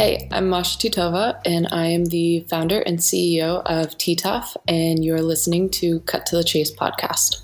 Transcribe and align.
Hey, 0.00 0.28
I'm 0.32 0.48
Masha 0.48 0.78
Titova, 0.78 1.38
and 1.44 1.68
I 1.72 1.88
am 1.88 2.06
the 2.06 2.40
founder 2.48 2.80
and 2.80 3.00
CEO 3.00 3.60
of 3.66 3.98
TITOV, 3.98 4.56
and 4.66 5.04
you're 5.04 5.20
listening 5.20 5.68
to 5.72 6.00
Cut 6.00 6.24
to 6.24 6.36
the 6.36 6.42
Chase 6.42 6.74
podcast. 6.74 7.42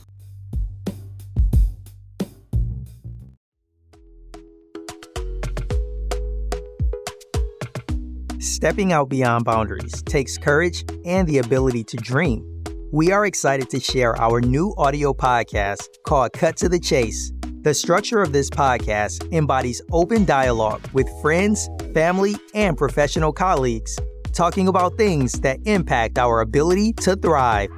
Stepping 8.40 8.90
out 8.90 9.10
beyond 9.10 9.44
boundaries 9.44 10.02
takes 10.04 10.38
courage 10.38 10.82
and 11.04 11.28
the 11.28 11.36
ability 11.36 11.84
to 11.84 11.98
dream. 11.98 12.64
We 12.90 13.12
are 13.12 13.26
excited 13.26 13.68
to 13.68 13.80
share 13.80 14.18
our 14.18 14.40
new 14.40 14.72
audio 14.78 15.12
podcast 15.12 15.88
called 16.06 16.32
Cut 16.32 16.56
to 16.56 16.70
the 16.70 16.80
Chase. 16.80 17.32
The 17.66 17.74
structure 17.74 18.22
of 18.22 18.32
this 18.32 18.48
podcast 18.48 19.32
embodies 19.32 19.82
open 19.90 20.24
dialogue 20.24 20.88
with 20.92 21.08
friends, 21.20 21.68
family, 21.92 22.36
and 22.54 22.78
professional 22.78 23.32
colleagues, 23.32 23.98
talking 24.32 24.68
about 24.68 24.96
things 24.96 25.32
that 25.40 25.58
impact 25.64 26.16
our 26.16 26.42
ability 26.42 26.92
to 26.92 27.16
thrive. 27.16 27.68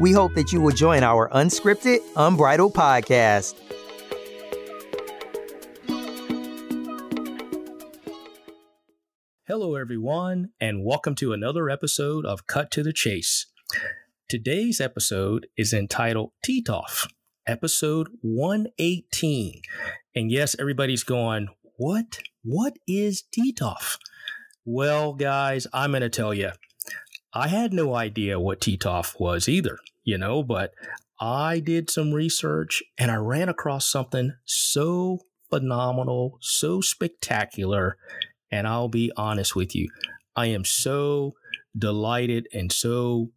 We 0.00 0.12
hope 0.12 0.34
that 0.34 0.52
you 0.52 0.60
will 0.60 0.74
join 0.74 1.02
our 1.02 1.30
unscripted, 1.30 2.00
unbridled 2.14 2.74
podcast. 2.74 3.54
Hello, 9.46 9.76
everyone, 9.76 10.50
and 10.60 10.84
welcome 10.84 11.14
to 11.14 11.32
another 11.32 11.70
episode 11.70 12.26
of 12.26 12.46
Cut 12.46 12.70
to 12.72 12.82
the 12.82 12.92
Chase. 12.92 13.46
Today's 14.28 14.78
episode 14.78 15.46
is 15.56 15.72
entitled 15.72 16.32
TITOV, 16.46 17.06
episode 17.48 18.08
118. 18.20 19.62
And 20.14 20.30
yes, 20.30 20.54
everybody's 20.58 21.02
going, 21.02 21.48
What? 21.76 22.20
What 22.44 22.78
is 22.86 23.24
TITOV? 23.36 23.98
Well, 24.64 25.14
guys, 25.14 25.66
I'm 25.72 25.92
going 25.92 26.02
to 26.02 26.10
tell 26.10 26.34
you, 26.34 26.50
I 27.32 27.48
had 27.48 27.72
no 27.72 27.94
idea 27.94 28.38
what 28.38 28.60
TITOV 28.60 29.18
was 29.18 29.48
either, 29.48 29.78
you 30.04 30.18
know, 30.18 30.42
but 30.42 30.72
I 31.20 31.60
did 31.60 31.90
some 31.90 32.12
research 32.12 32.82
and 32.98 33.10
I 33.10 33.16
ran 33.16 33.48
across 33.48 33.90
something 33.90 34.34
so 34.44 35.20
phenomenal, 35.50 36.38
so 36.40 36.80
spectacular. 36.80 37.96
And 38.50 38.66
I'll 38.68 38.88
be 38.88 39.10
honest 39.16 39.56
with 39.56 39.74
you, 39.74 39.88
I 40.36 40.46
am 40.46 40.64
so 40.64 41.34
delighted 41.78 42.48
and 42.52 42.72
so 42.72 43.30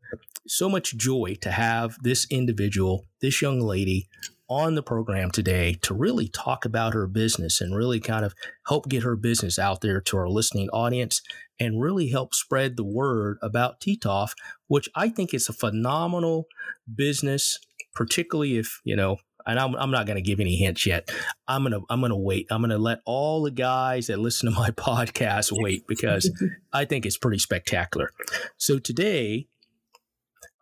so 0.47 0.67
much 0.67 0.97
joy 0.97 1.37
to 1.41 1.51
have 1.51 1.97
this 2.01 2.25
individual, 2.29 3.05
this 3.21 3.41
young 3.41 3.59
lady 3.61 4.09
on 4.49 4.75
the 4.75 4.83
program 4.83 5.31
today 5.31 5.77
to 5.81 5.93
really 5.93 6.27
talk 6.27 6.65
about 6.65 6.93
her 6.93 7.07
business 7.07 7.61
and 7.61 7.73
really 7.73 8.01
kind 8.01 8.25
of 8.25 8.33
help 8.67 8.89
get 8.89 9.03
her 9.03 9.15
business 9.15 9.57
out 9.57 9.79
there 9.79 10.01
to 10.01 10.17
our 10.17 10.27
listening 10.27 10.67
audience 10.71 11.21
and 11.57 11.81
really 11.81 12.09
help 12.09 12.33
spread 12.33 12.75
the 12.75 12.83
word 12.83 13.37
about 13.41 13.79
TITOV, 13.79 14.31
which 14.67 14.89
I 14.93 15.07
think 15.07 15.33
is 15.33 15.47
a 15.47 15.53
phenomenal 15.53 16.47
business, 16.93 17.59
particularly 17.95 18.57
if, 18.57 18.81
you 18.83 18.95
know, 18.95 19.17
and 19.45 19.59
I'm, 19.59 19.75
I'm 19.75 19.91
not 19.91 20.05
going 20.05 20.15
to 20.15 20.21
give 20.21 20.39
any 20.39 20.55
hints 20.55 20.85
yet. 20.85 21.09
I'm 21.47 21.63
going 21.63 21.73
to 21.73 21.81
I'm 21.89 21.99
going 21.99 22.11
to 22.11 22.17
wait. 22.17 22.47
I'm 22.49 22.61
going 22.61 22.71
to 22.71 22.77
let 22.77 22.99
all 23.05 23.43
the 23.43 23.51
guys 23.51 24.07
that 24.07 24.19
listen 24.19 24.51
to 24.51 24.57
my 24.57 24.71
podcast 24.71 25.51
wait 25.51 25.87
because 25.87 26.31
I 26.73 26.85
think 26.85 27.05
it's 27.05 27.17
pretty 27.17 27.39
spectacular. 27.39 28.11
So 28.57 28.79
today 28.79 29.47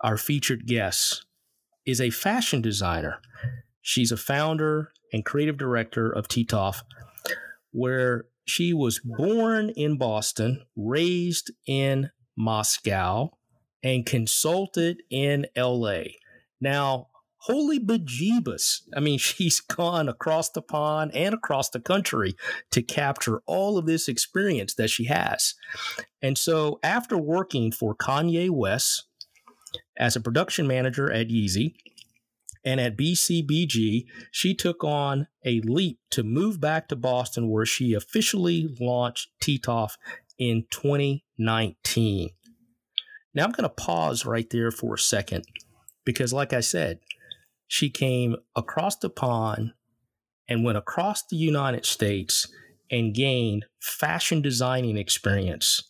our 0.02 0.18
featured 0.18 0.66
guest 0.66 1.26
is 1.86 2.00
a 2.00 2.10
fashion 2.10 2.62
designer. 2.62 3.20
She's 3.82 4.12
a 4.12 4.18
founder 4.18 4.92
and 5.12 5.26
creative 5.26 5.58
director 5.58 6.10
of 6.10 6.28
TITOV, 6.28 6.82
where 7.72 8.26
she 8.46 8.74
was 8.74 9.02
born 9.04 9.70
in 9.70 9.98
Boston, 9.98 10.64
raised 10.76 11.52
in 11.68 12.12
Moscow, 12.38 13.32
and 13.84 14.06
consulted 14.06 15.02
in 15.10 15.48
LA. 15.58 16.04
Now, 16.62 17.09
holy 17.44 17.80
bejeebus. 17.80 18.82
I 18.96 19.00
mean, 19.00 19.20
she's 19.20 19.60
gone 19.60 20.10
across 20.10 20.50
the 20.50 20.62
pond 20.62 21.12
and 21.14 21.34
across 21.34 21.70
the 21.70 21.80
country 21.80 22.36
to 22.72 22.82
capture 22.82 23.42
all 23.46 23.78
of 23.78 23.86
this 23.86 24.08
experience 24.08 24.74
that 24.76 24.90
she 24.90 25.06
has. 25.06 25.56
And 26.22 26.38
so, 26.38 26.80
after 26.84 27.18
working 27.18 27.72
for 27.72 27.96
Kanye 27.96 28.50
West, 28.50 29.06
as 29.98 30.16
a 30.16 30.22
production 30.22 30.66
manager 30.68 31.12
at 31.12 31.28
Yeezy 31.28 31.74
and 32.66 32.80
at 32.80 32.98
BCBG, 32.98 34.06
she 34.32 34.56
took 34.56 34.84
on 34.84 35.28
a 35.46 35.62
leap 35.62 36.00
to 36.12 36.24
move 36.24 36.60
back 36.60 36.88
to 36.88 36.96
Boston, 36.96 37.50
where 37.50 37.66
she 37.66 37.94
officially 37.94 38.76
launched 38.80 39.30
TITOV 39.42 39.92
in 40.38 40.66
2019. 40.72 42.30
Now, 43.34 43.44
I'm 43.44 43.52
going 43.52 43.64
to 43.64 43.70
pause 43.70 44.26
right 44.26 44.50
there 44.50 44.72
for 44.72 44.96
a 44.96 45.00
second 45.00 45.46
because, 46.06 46.34
like 46.34 46.54
I 46.54 46.62
said, 46.62 47.00
she 47.70 47.88
came 47.92 48.36
across 48.56 48.98
the 48.98 49.12
pond 49.12 49.74
and 50.50 50.66
went 50.66 50.78
across 50.78 51.24
the 51.24 51.38
United 51.38 51.86
States 51.86 52.48
and 52.90 53.14
gained 53.14 53.68
fashion 53.80 54.42
designing 54.42 54.98
experience. 54.98 55.84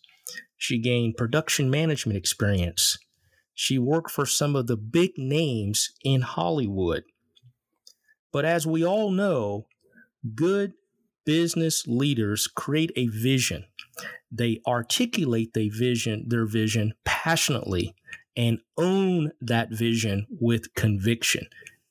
She 0.58 0.78
gained 0.78 1.16
production 1.16 1.70
management 1.70 2.18
experience. 2.18 3.00
She 3.54 3.80
worked 3.80 4.12
for 4.12 4.26
some 4.26 4.58
of 4.58 4.68
the 4.68 4.76
big 4.76 5.12
names 5.18 5.94
in 6.04 6.20
Hollywood. 6.20 7.04
But 8.34 8.44
as 8.44 8.68
we 8.68 8.86
all 8.86 9.10
know, 9.10 9.66
good 10.36 10.74
business 11.26 11.88
leaders 11.88 12.48
create 12.48 12.92
a 12.98 13.08
vision. 13.08 13.64
They 14.30 14.60
articulate 14.68 15.54
their 15.54 15.72
vision, 15.72 16.26
their 16.28 16.46
vision 16.46 16.94
passionately 17.06 17.96
and 18.40 18.60
own 18.78 19.34
that 19.42 19.70
vision 19.70 20.26
with 20.30 20.74
conviction 20.74 21.46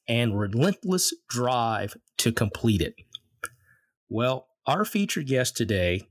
and 0.08 0.40
relentless 0.40 1.12
drive 1.28 1.94
to 2.16 2.32
complete 2.32 2.80
it. 2.80 2.94
Well, 4.08 4.48
our 4.66 4.86
featured 4.86 5.26
guest 5.26 5.58
today 5.58 6.08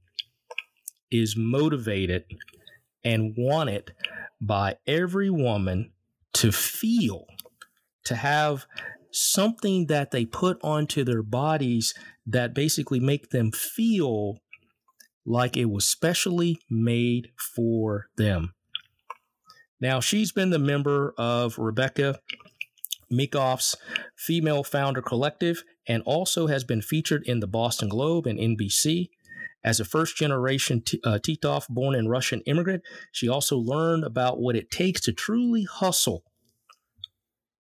is 1.09 1.35
motivated 1.35 2.25
and 3.03 3.33
wanted 3.35 3.95
by 4.39 4.77
every 4.85 5.31
woman 5.31 5.91
to 6.33 6.51
feel, 6.51 7.25
to 8.05 8.15
have 8.15 8.67
something 9.11 9.87
that 9.87 10.11
they 10.11 10.23
put 10.23 10.59
onto 10.61 11.03
their 11.03 11.23
bodies 11.23 11.95
that 12.27 12.53
basically 12.53 12.99
make 12.99 13.31
them 13.31 13.51
feel 13.51 14.37
like 15.25 15.57
it 15.57 15.71
was 15.71 15.85
specially 15.85 16.59
made 16.69 17.31
for 17.55 18.09
them. 18.17 18.53
Now, 19.79 19.99
she's 19.99 20.31
been 20.31 20.49
the 20.49 20.59
member 20.59 21.13
of 21.17 21.57
Rebecca 21.57 22.19
Minkoff's 23.11 23.75
Female 24.15 24.63
Founder 24.63 25.01
Collective 25.01 25.63
and 25.87 26.03
also 26.03 26.47
has 26.47 26.63
been 26.63 26.81
featured 26.81 27.23
in 27.25 27.39
the 27.39 27.47
Boston 27.47 27.89
Globe 27.89 28.25
and 28.27 28.39
NBC. 28.39 29.09
As 29.63 29.79
a 29.79 29.85
first 29.85 30.17
generation 30.17 30.81
T- 30.81 30.99
uh, 31.03 31.19
Titov 31.21 31.67
born 31.69 31.95
in 31.95 32.07
Russian 32.07 32.41
immigrant, 32.41 32.83
she 33.11 33.27
also 33.27 33.57
learned 33.57 34.03
about 34.03 34.39
what 34.39 34.55
it 34.55 34.71
takes 34.71 35.01
to 35.01 35.13
truly 35.13 35.63
hustle. 35.63 36.23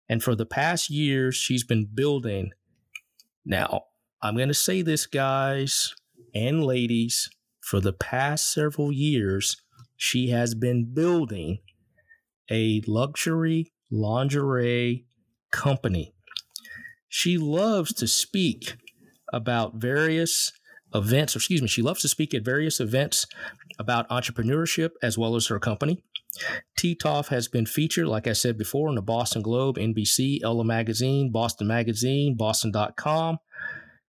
And 0.10 0.24
for 0.24 0.36
the 0.36 0.46
past 0.46 0.90
years, 0.90 1.36
she's 1.36 1.64
been 1.64 1.88
building. 1.94 2.52
Now, 3.46 3.86
I'm 4.22 4.36
going 4.36 4.50
to 4.50 4.54
say 4.54 4.82
this, 4.82 5.06
guys 5.06 5.94
and 6.34 6.64
ladies, 6.64 7.30
for 7.62 7.80
the 7.80 7.94
past 7.94 8.52
several 8.52 8.92
years, 8.92 9.58
she 9.96 10.30
has 10.30 10.54
been 10.56 10.94
building 10.94 11.60
a 12.52 12.82
luxury 12.86 13.72
lingerie 13.90 15.06
company. 15.52 16.14
She 17.10 17.38
loves 17.38 17.94
to 17.96 18.08
speak 18.08 18.76
about 19.34 19.76
various 19.76 20.52
events, 20.94 21.36
excuse 21.36 21.62
me, 21.62 21.68
she 21.68 21.82
loves 21.82 22.02
to 22.02 22.08
speak 22.08 22.34
at 22.34 22.44
various 22.44 22.80
events 22.80 23.26
about 23.80 24.10
entrepreneurship 24.10 24.92
as 25.02 25.18
well 25.18 25.36
as 25.36 25.48
her 25.48 25.60
company. 25.60 26.04
TITOV 26.80 27.28
has 27.28 27.48
been 27.48 27.66
featured, 27.66 28.08
like 28.08 28.28
I 28.28 28.34
said 28.34 28.58
before, 28.58 28.90
in 28.90 28.96
the 28.96 29.02
Boston 29.02 29.42
Globe, 29.42 29.78
NBC, 29.78 30.40
Ella 30.44 30.64
Magazine, 30.64 31.32
Boston 31.32 31.68
Magazine, 31.68 32.36
Boston.com. 32.38 33.38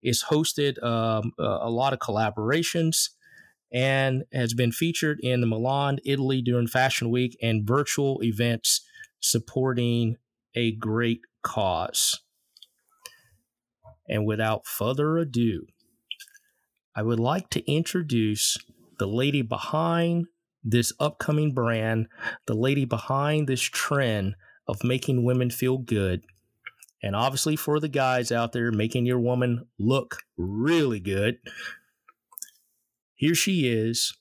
It's 0.02 0.26
hosted 0.26 0.82
um, 0.84 1.32
a 1.40 1.70
lot 1.70 1.94
of 1.94 2.00
collaborations 2.00 3.10
and 3.74 4.24
has 4.32 4.54
been 4.54 4.72
featured 4.72 5.20
in 5.22 5.42
the 5.42 5.48
Milan, 5.48 6.00
Italy 6.06 6.42
during 6.42 6.68
Fashion 6.68 7.10
Week 7.10 7.38
and 7.42 7.68
virtual 7.68 8.22
events 8.24 8.82
supporting 9.20 10.18
a 10.56 10.72
great 10.74 11.22
cause. 11.44 12.22
And 14.08 14.26
without 14.26 14.68
further 14.68 15.18
ado, 15.18 15.66
I 16.96 17.02
would 17.02 17.20
like 17.20 17.50
to 17.52 17.72
introduce 17.72 18.58
the 19.00 19.08
lady 19.08 19.42
behind 19.42 20.28
this 20.64 20.94
upcoming 21.00 21.54
brand, 21.54 22.08
the 22.48 22.54
lady 22.54 22.86
behind 22.86 23.48
this 23.48 23.62
trend 23.62 24.36
of 24.68 24.84
making 24.84 25.24
women 25.24 25.50
feel 25.50 25.78
good. 25.78 26.24
And 27.04 27.16
obviously, 27.16 27.56
for 27.56 27.80
the 27.80 27.90
guys 27.90 28.32
out 28.32 28.52
there 28.52 28.72
making 28.72 29.06
your 29.06 29.20
woman 29.20 29.68
look 29.78 30.24
really 30.38 31.00
good, 31.00 31.38
here 33.16 33.36
she 33.36 33.68
is, 33.70 34.14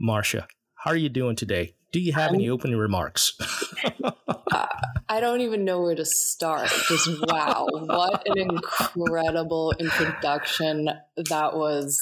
Masha. 0.00 0.48
how 0.74 0.90
are 0.90 0.96
you 0.96 1.08
doing 1.08 1.36
today? 1.36 1.74
Do 1.92 2.00
you 2.00 2.12
have 2.12 2.34
any 2.34 2.48
opening 2.50 2.76
remarks? 2.76 3.38
uh, 4.04 4.66
I 5.08 5.20
don't 5.20 5.40
even 5.40 5.64
know 5.64 5.80
where 5.80 5.94
to 5.94 6.04
start. 6.04 6.68
Just 6.88 7.08
wow, 7.28 7.66
what 7.70 8.26
an 8.26 8.38
incredible 8.38 9.72
introduction 9.78 10.90
that 11.16 11.56
was. 11.56 11.98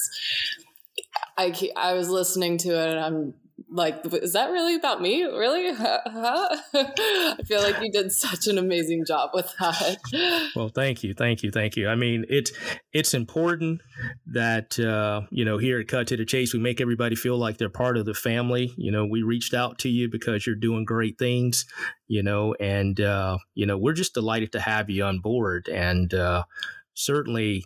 I 1.37 1.53
I 1.75 1.93
was 1.93 2.09
listening 2.09 2.57
to 2.59 2.69
it 2.69 2.89
and 2.89 2.99
I'm 2.99 3.33
like, 3.75 4.05
is 4.05 4.33
that 4.33 4.51
really 4.51 4.75
about 4.75 5.01
me? 5.01 5.23
Really? 5.23 5.67
I 5.77 7.35
feel 7.45 7.61
like 7.61 7.81
you 7.81 7.91
did 7.91 8.11
such 8.11 8.47
an 8.47 8.57
amazing 8.57 9.05
job 9.05 9.31
with 9.33 9.53
that. 9.59 9.97
Well, 10.55 10.69
thank 10.69 11.03
you, 11.03 11.13
thank 11.13 11.43
you, 11.43 11.51
thank 11.51 11.75
you. 11.75 11.89
I 11.89 11.95
mean, 11.95 12.25
it's 12.29 12.51
it's 12.93 13.13
important 13.13 13.81
that 14.27 14.79
uh, 14.79 15.21
you 15.29 15.43
know 15.43 15.57
here 15.57 15.79
at 15.79 15.87
Cut 15.87 16.07
to 16.07 16.17
the 16.17 16.25
Chase, 16.25 16.53
we 16.53 16.59
make 16.59 16.79
everybody 16.79 17.15
feel 17.15 17.37
like 17.37 17.57
they're 17.57 17.69
part 17.69 17.97
of 17.97 18.05
the 18.05 18.13
family. 18.13 18.73
You 18.77 18.91
know, 18.91 19.05
we 19.05 19.21
reached 19.21 19.53
out 19.53 19.79
to 19.79 19.89
you 19.89 20.09
because 20.09 20.45
you're 20.45 20.55
doing 20.55 20.85
great 20.85 21.17
things. 21.17 21.65
You 22.07 22.23
know, 22.23 22.55
and 22.59 22.99
uh, 23.01 23.37
you 23.53 23.65
know, 23.65 23.77
we're 23.77 23.93
just 23.93 24.13
delighted 24.13 24.53
to 24.53 24.61
have 24.61 24.89
you 24.89 25.03
on 25.03 25.19
board, 25.19 25.67
and 25.67 26.13
uh, 26.13 26.43
certainly 26.93 27.65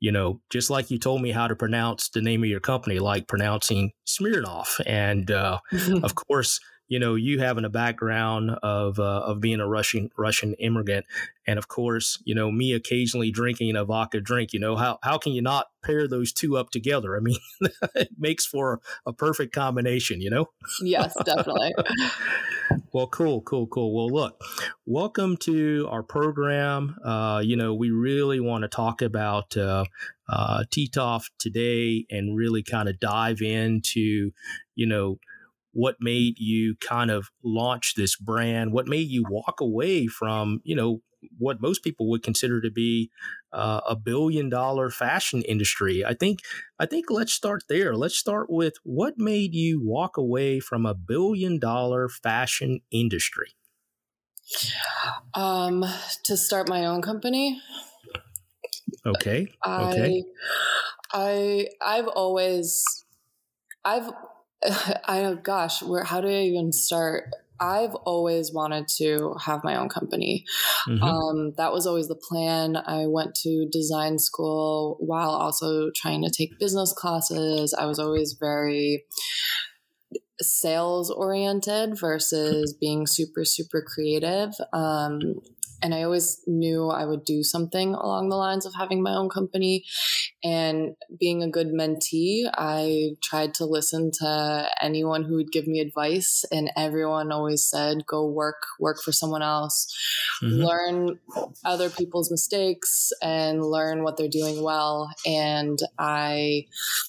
you 0.00 0.12
know, 0.12 0.40
just 0.50 0.70
like 0.70 0.90
you 0.90 0.98
told 0.98 1.22
me 1.22 1.30
how 1.32 1.48
to 1.48 1.56
pronounce 1.56 2.08
the 2.08 2.20
name 2.20 2.42
of 2.42 2.48
your 2.48 2.60
company, 2.60 2.98
like 2.98 3.26
pronouncing 3.26 3.92
Smirnoff. 4.06 4.80
And 4.86 5.30
uh, 5.30 5.58
of 6.02 6.14
course, 6.14 6.60
you 6.88 6.98
know, 6.98 7.14
you 7.14 7.38
having 7.38 7.66
a 7.66 7.68
background 7.68 8.50
of 8.62 8.98
uh, 8.98 9.20
of 9.20 9.40
being 9.40 9.60
a 9.60 9.68
Russian 9.68 10.10
Russian 10.16 10.54
immigrant, 10.54 11.04
and 11.46 11.58
of 11.58 11.68
course, 11.68 12.20
you 12.24 12.34
know, 12.34 12.50
me 12.50 12.72
occasionally 12.72 13.30
drinking 13.30 13.76
a 13.76 13.84
vodka 13.84 14.20
drink. 14.20 14.54
You 14.54 14.60
know, 14.60 14.74
how 14.74 14.98
how 15.02 15.18
can 15.18 15.32
you 15.32 15.42
not 15.42 15.66
pair 15.84 16.08
those 16.08 16.32
two 16.32 16.56
up 16.56 16.70
together? 16.70 17.14
I 17.14 17.20
mean, 17.20 17.36
it 17.94 18.08
makes 18.18 18.46
for 18.46 18.80
a 19.06 19.12
perfect 19.12 19.54
combination. 19.54 20.22
You 20.22 20.30
know. 20.30 20.46
Yes, 20.80 21.14
definitely. 21.24 21.74
well, 22.92 23.06
cool, 23.08 23.42
cool, 23.42 23.66
cool. 23.66 23.94
Well, 23.94 24.08
look, 24.08 24.40
welcome 24.86 25.36
to 25.38 25.86
our 25.90 26.02
program. 26.02 26.96
Uh, 27.04 27.42
you 27.44 27.56
know, 27.56 27.74
we 27.74 27.90
really 27.90 28.40
want 28.40 28.62
to 28.62 28.68
talk 28.68 29.02
about 29.02 29.54
uh, 29.58 29.84
uh, 30.26 30.64
TITOV 30.70 31.24
today 31.38 32.06
and 32.10 32.34
really 32.34 32.62
kind 32.62 32.88
of 32.88 32.98
dive 32.98 33.42
into, 33.42 34.32
you 34.74 34.86
know 34.86 35.18
what 35.72 35.96
made 36.00 36.38
you 36.38 36.76
kind 36.76 37.10
of 37.10 37.28
launch 37.42 37.94
this 37.94 38.16
brand? 38.16 38.72
What 38.72 38.86
made 38.88 39.08
you 39.08 39.24
walk 39.24 39.60
away 39.60 40.06
from, 40.06 40.60
you 40.64 40.74
know, 40.74 41.02
what 41.38 41.60
most 41.60 41.82
people 41.82 42.08
would 42.10 42.22
consider 42.22 42.60
to 42.60 42.70
be 42.70 43.10
uh, 43.52 43.80
a 43.88 43.96
billion 43.96 44.48
dollar 44.48 44.88
fashion 44.90 45.42
industry. 45.42 46.04
I 46.04 46.14
think 46.14 46.40
I 46.78 46.86
think 46.86 47.10
let's 47.10 47.32
start 47.32 47.64
there. 47.68 47.96
Let's 47.96 48.16
start 48.16 48.48
with 48.50 48.74
what 48.84 49.18
made 49.18 49.54
you 49.54 49.80
walk 49.84 50.16
away 50.16 50.60
from 50.60 50.86
a 50.86 50.94
billion 50.94 51.58
dollar 51.58 52.08
fashion 52.08 52.80
industry. 52.90 53.54
Um, 55.34 55.84
to 56.24 56.36
start 56.36 56.68
my 56.68 56.86
own 56.86 57.02
company. 57.02 57.60
Okay. 59.06 59.48
Okay. 59.78 60.10
I 60.10 60.22
I 61.12 61.68
I've 61.82 62.08
always 62.08 63.04
I've 63.84 64.10
I 65.06 65.22
know, 65.22 65.36
gosh, 65.36 65.82
where 65.82 66.04
how 66.04 66.20
do 66.20 66.28
I 66.28 66.42
even 66.42 66.72
start? 66.72 67.30
I've 67.60 67.94
always 67.94 68.52
wanted 68.52 68.86
to 68.98 69.34
have 69.44 69.64
my 69.64 69.76
own 69.76 69.88
company. 69.88 70.44
Mm-hmm. 70.88 71.02
Um, 71.02 71.52
that 71.56 71.72
was 71.72 71.86
always 71.86 72.06
the 72.06 72.14
plan. 72.14 72.76
I 72.76 73.06
went 73.06 73.34
to 73.42 73.68
design 73.70 74.20
school 74.20 74.96
while 75.00 75.30
also 75.30 75.90
trying 75.94 76.22
to 76.22 76.30
take 76.30 76.58
business 76.60 76.92
classes. 76.92 77.74
I 77.74 77.86
was 77.86 77.98
always 77.98 78.36
very 78.38 79.04
sales 80.40 81.10
oriented 81.10 81.98
versus 81.98 82.76
being 82.80 83.08
super, 83.08 83.44
super 83.44 83.82
creative. 83.82 84.50
Um, 84.72 85.40
and 85.82 85.94
I 85.94 86.02
always 86.02 86.42
knew 86.46 86.88
I 86.88 87.04
would 87.04 87.24
do 87.24 87.42
something 87.42 87.94
along 87.94 88.28
the 88.28 88.36
lines 88.36 88.66
of 88.66 88.74
having 88.76 89.02
my 89.02 89.14
own 89.14 89.28
company. 89.28 89.84
And 90.42 90.94
being 91.18 91.42
a 91.42 91.50
good 91.50 91.68
mentee, 91.68 92.48
I 92.52 93.16
tried 93.22 93.54
to 93.54 93.64
listen 93.64 94.10
to 94.20 94.68
anyone 94.80 95.24
who 95.24 95.36
would 95.36 95.50
give 95.50 95.66
me 95.66 95.80
advice, 95.80 96.44
and 96.52 96.70
everyone 96.76 97.32
always 97.32 97.64
said, 97.64 98.06
"Go 98.06 98.26
work, 98.26 98.62
work 98.78 98.98
for 99.04 99.12
someone 99.12 99.42
else, 99.42 99.92
mm-hmm. 100.42 100.62
learn 100.62 101.18
other 101.64 101.90
people's 101.90 102.30
mistakes, 102.30 103.10
and 103.22 103.64
learn 103.64 104.04
what 104.04 104.16
they're 104.16 104.28
doing 104.28 104.62
well." 104.62 105.10
And 105.26 105.78
I, 105.98 106.66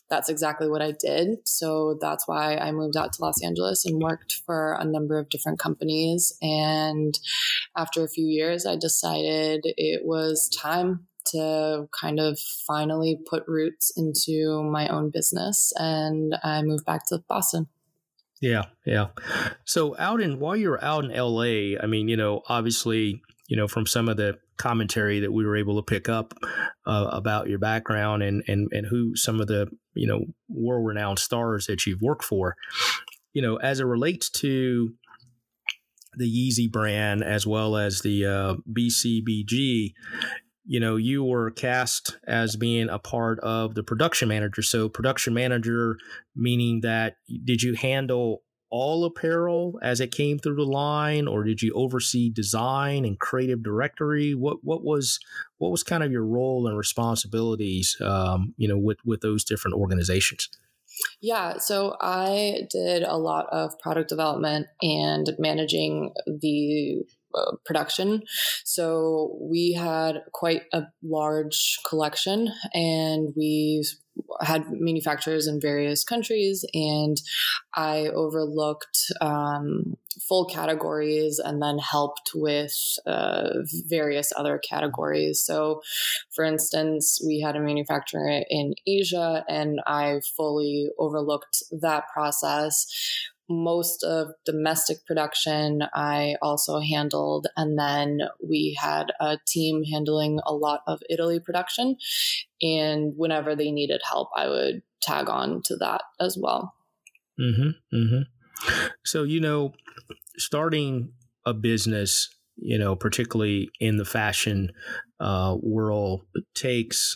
that's 0.10 0.30
exactly 0.30 0.70
what 0.70 0.82
I 0.82 0.92
did. 0.92 1.38
So 1.46 1.98
that's 2.02 2.28
why 2.28 2.56
I 2.58 2.72
moved 2.72 2.98
out 2.98 3.14
to 3.14 3.22
Los 3.22 3.44
Angeles 3.44 3.86
and 3.86 4.02
worked 4.02 4.42
for 4.46 4.74
a 4.80 4.86
number 4.86 5.20
of 5.20 5.30
different 5.30 5.60
companies. 5.60 6.36
And 6.42 7.18
after 7.78 8.04
a 8.04 8.10
few 8.10 8.26
years, 8.26 8.59
I 8.66 8.76
decided 8.76 9.62
it 9.64 10.02
was 10.06 10.50
time 10.50 11.08
to 11.28 11.88
kind 12.00 12.20
of 12.20 12.40
finally 12.66 13.20
put 13.30 13.44
roots 13.48 13.92
into 13.96 14.64
my 14.64 14.88
own 14.88 15.12
business 15.12 15.72
and 15.76 16.36
I 16.44 16.62
moved 16.62 16.86
back 16.86 17.06
to 17.08 17.20
Boston. 17.28 17.68
Yeah, 18.42 18.66
yeah. 18.86 19.08
So 19.66 19.96
out 20.00 20.22
in 20.22 20.40
while 20.40 20.56
you're 20.56 20.84
out 20.84 21.04
in 21.04 21.12
LA, 21.12 21.78
I 21.82 21.88
mean, 21.88 22.08
you 22.08 22.16
know, 22.16 22.42
obviously, 22.48 23.22
you 23.48 23.58
know, 23.58 23.68
from 23.68 23.86
some 23.86 24.08
of 24.08 24.18
the 24.18 24.38
commentary 24.58 25.20
that 25.22 25.32
we 25.32 25.46
were 25.46 25.58
able 25.58 25.76
to 25.78 25.84
pick 25.84 26.08
up 26.08 26.34
uh, 26.86 27.10
about 27.12 27.48
your 27.48 27.60
background 27.60 28.24
and 28.24 28.44
and 28.48 28.70
and 28.72 28.88
who 28.88 29.16
some 29.16 29.42
of 29.42 29.48
the 29.48 29.68
you 29.94 30.08
know 30.08 30.22
world 30.48 30.86
renowned 30.86 31.20
stars 31.20 31.66
that 31.66 31.86
you've 31.86 32.02
worked 32.02 32.24
for, 32.24 32.56
you 33.34 33.42
know, 33.42 33.58
as 33.58 33.80
it 33.80 33.86
relates 33.86 34.30
to 34.30 34.94
the 36.16 36.26
Yeezy 36.26 36.72
brand 36.72 37.24
as 37.24 37.46
well 37.46 37.78
as 37.78 38.02
the 38.02 38.26
uh, 38.26 38.56
BCBG, 38.72 39.94
you 40.66 40.80
know, 40.80 40.96
you 40.96 41.24
were 41.24 41.52
cast 41.52 42.18
as 42.28 42.56
being 42.56 42.90
a 42.90 43.00
part 43.00 43.40
of 43.40 43.76
the 43.76 43.84
production 43.84 44.28
manager. 44.28 44.62
So, 44.62 44.90
production 44.90 45.34
manager 45.34 45.98
meaning 46.36 46.82
that 46.82 47.16
did 47.44 47.64
you 47.64 47.74
handle 47.74 48.44
all 48.72 49.04
apparel 49.06 49.80
as 49.82 50.00
it 50.00 50.12
came 50.12 50.38
through 50.38 50.56
the 50.56 50.64
line, 50.64 51.28
or 51.28 51.44
did 51.44 51.62
you 51.62 51.74
oversee 51.74 52.30
design 52.30 53.04
and 53.04 53.20
creative 53.20 53.64
directory? 53.64 54.36
What 54.36 54.58
what 54.64 54.84
was 54.84 55.20
what 55.58 55.72
was 55.72 55.84
kind 55.84 56.04
of 56.04 56.12
your 56.12 56.26
role 56.26 56.68
and 56.68 56.78
responsibilities, 56.78 57.98
um, 58.02 58.54
you 58.58 58.68
know, 58.68 58.78
with 58.78 59.00
with 59.06 59.22
those 59.22 59.44
different 59.44 59.76
organizations? 59.76 60.50
Yeah, 61.22 61.58
so 61.58 61.98
I 62.00 62.62
did 62.70 63.04
a 63.04 63.18
lot 63.18 63.48
of 63.52 63.78
product 63.80 64.08
development 64.10 64.68
and 64.82 65.30
managing 65.38 66.14
the 66.26 67.04
uh, 67.36 67.56
production. 67.66 68.24
So 68.64 69.38
we 69.42 69.74
had 69.74 70.24
quite 70.34 70.64
a 70.74 70.84
large 71.04 71.80
collection 71.88 72.50
and 72.74 73.34
we 73.36 73.84
had 74.42 74.66
manufacturers 74.72 75.48
in 75.48 75.62
various 75.62 76.04
countries 76.04 76.66
and 76.74 77.18
I 77.76 78.08
overlooked 78.08 79.12
um, 79.22 79.96
full 80.28 80.46
categories 80.46 81.40
and 81.44 81.62
then 81.62 81.78
helped 81.78 82.32
with 82.36 82.74
uh, 83.06 83.50
various 83.88 84.32
other 84.36 84.60
categories. 84.60 85.44
So, 85.44 85.82
for 86.36 86.44
instance, 86.44 87.20
we 87.26 87.40
had 87.40 87.56
a 87.56 87.62
manufacturer 87.62 88.42
in 88.50 88.74
Asia 88.86 89.44
and 89.48 89.80
I 89.88 90.22
fully 90.36 90.90
overlooked 90.98 91.64
that 91.82 92.04
process 92.14 92.86
most 93.50 94.04
of 94.04 94.30
domestic 94.46 95.06
production 95.06 95.84
I 95.94 96.36
also 96.42 96.80
handled. 96.80 97.48
And 97.58 97.78
then 97.78 98.22
we 98.48 98.78
had 98.80 99.08
a 99.20 99.38
team 99.48 99.84
handling 99.84 100.40
a 100.46 100.54
lot 100.54 100.82
of 100.88 101.02
Italy 101.10 101.40
production. 101.40 101.98
And 102.62 103.14
whenever 103.18 103.56
they 103.56 103.72
needed 103.72 104.02
help, 104.10 104.30
I 104.36 104.48
would 104.48 104.84
tag 105.02 105.30
on 105.30 105.62
to 105.64 105.76
that 105.78 106.02
as 106.20 106.38
well. 106.40 106.74
Mm-hmm, 107.40 107.96
mm-hmm. 107.96 108.22
So, 109.06 109.24
you 109.24 109.40
know, 109.40 109.74
starting 110.38 111.14
a 111.46 111.54
business, 111.54 112.30
you 112.58 112.78
know, 112.78 112.96
particularly 112.96 113.70
in 113.80 113.98
the 113.98 114.06
fashion 114.06 114.72
uh, 115.20 115.56
world, 115.62 116.22
takes, 116.54 117.16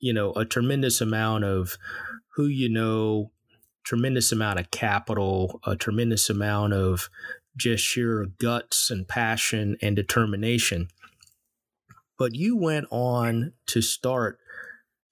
you 0.00 0.12
know, 0.12 0.32
a 0.32 0.44
tremendous 0.44 1.00
amount 1.00 1.44
of 1.44 1.76
who 2.34 2.46
you 2.46 2.68
know, 2.68 3.30
tremendous 3.86 4.32
amount 4.32 4.58
of 4.58 4.70
capital, 4.72 5.60
a 5.64 5.76
tremendous 5.76 6.28
amount 6.28 6.72
of 6.74 7.08
just 7.56 7.84
sheer 7.84 8.26
guts 8.38 8.90
and 8.90 9.06
passion 9.06 9.76
and 9.80 9.94
determination. 9.94 10.88
But 12.18 12.34
you 12.34 12.56
went 12.56 12.86
on 12.90 13.52
to 13.68 13.80
start 13.80 14.38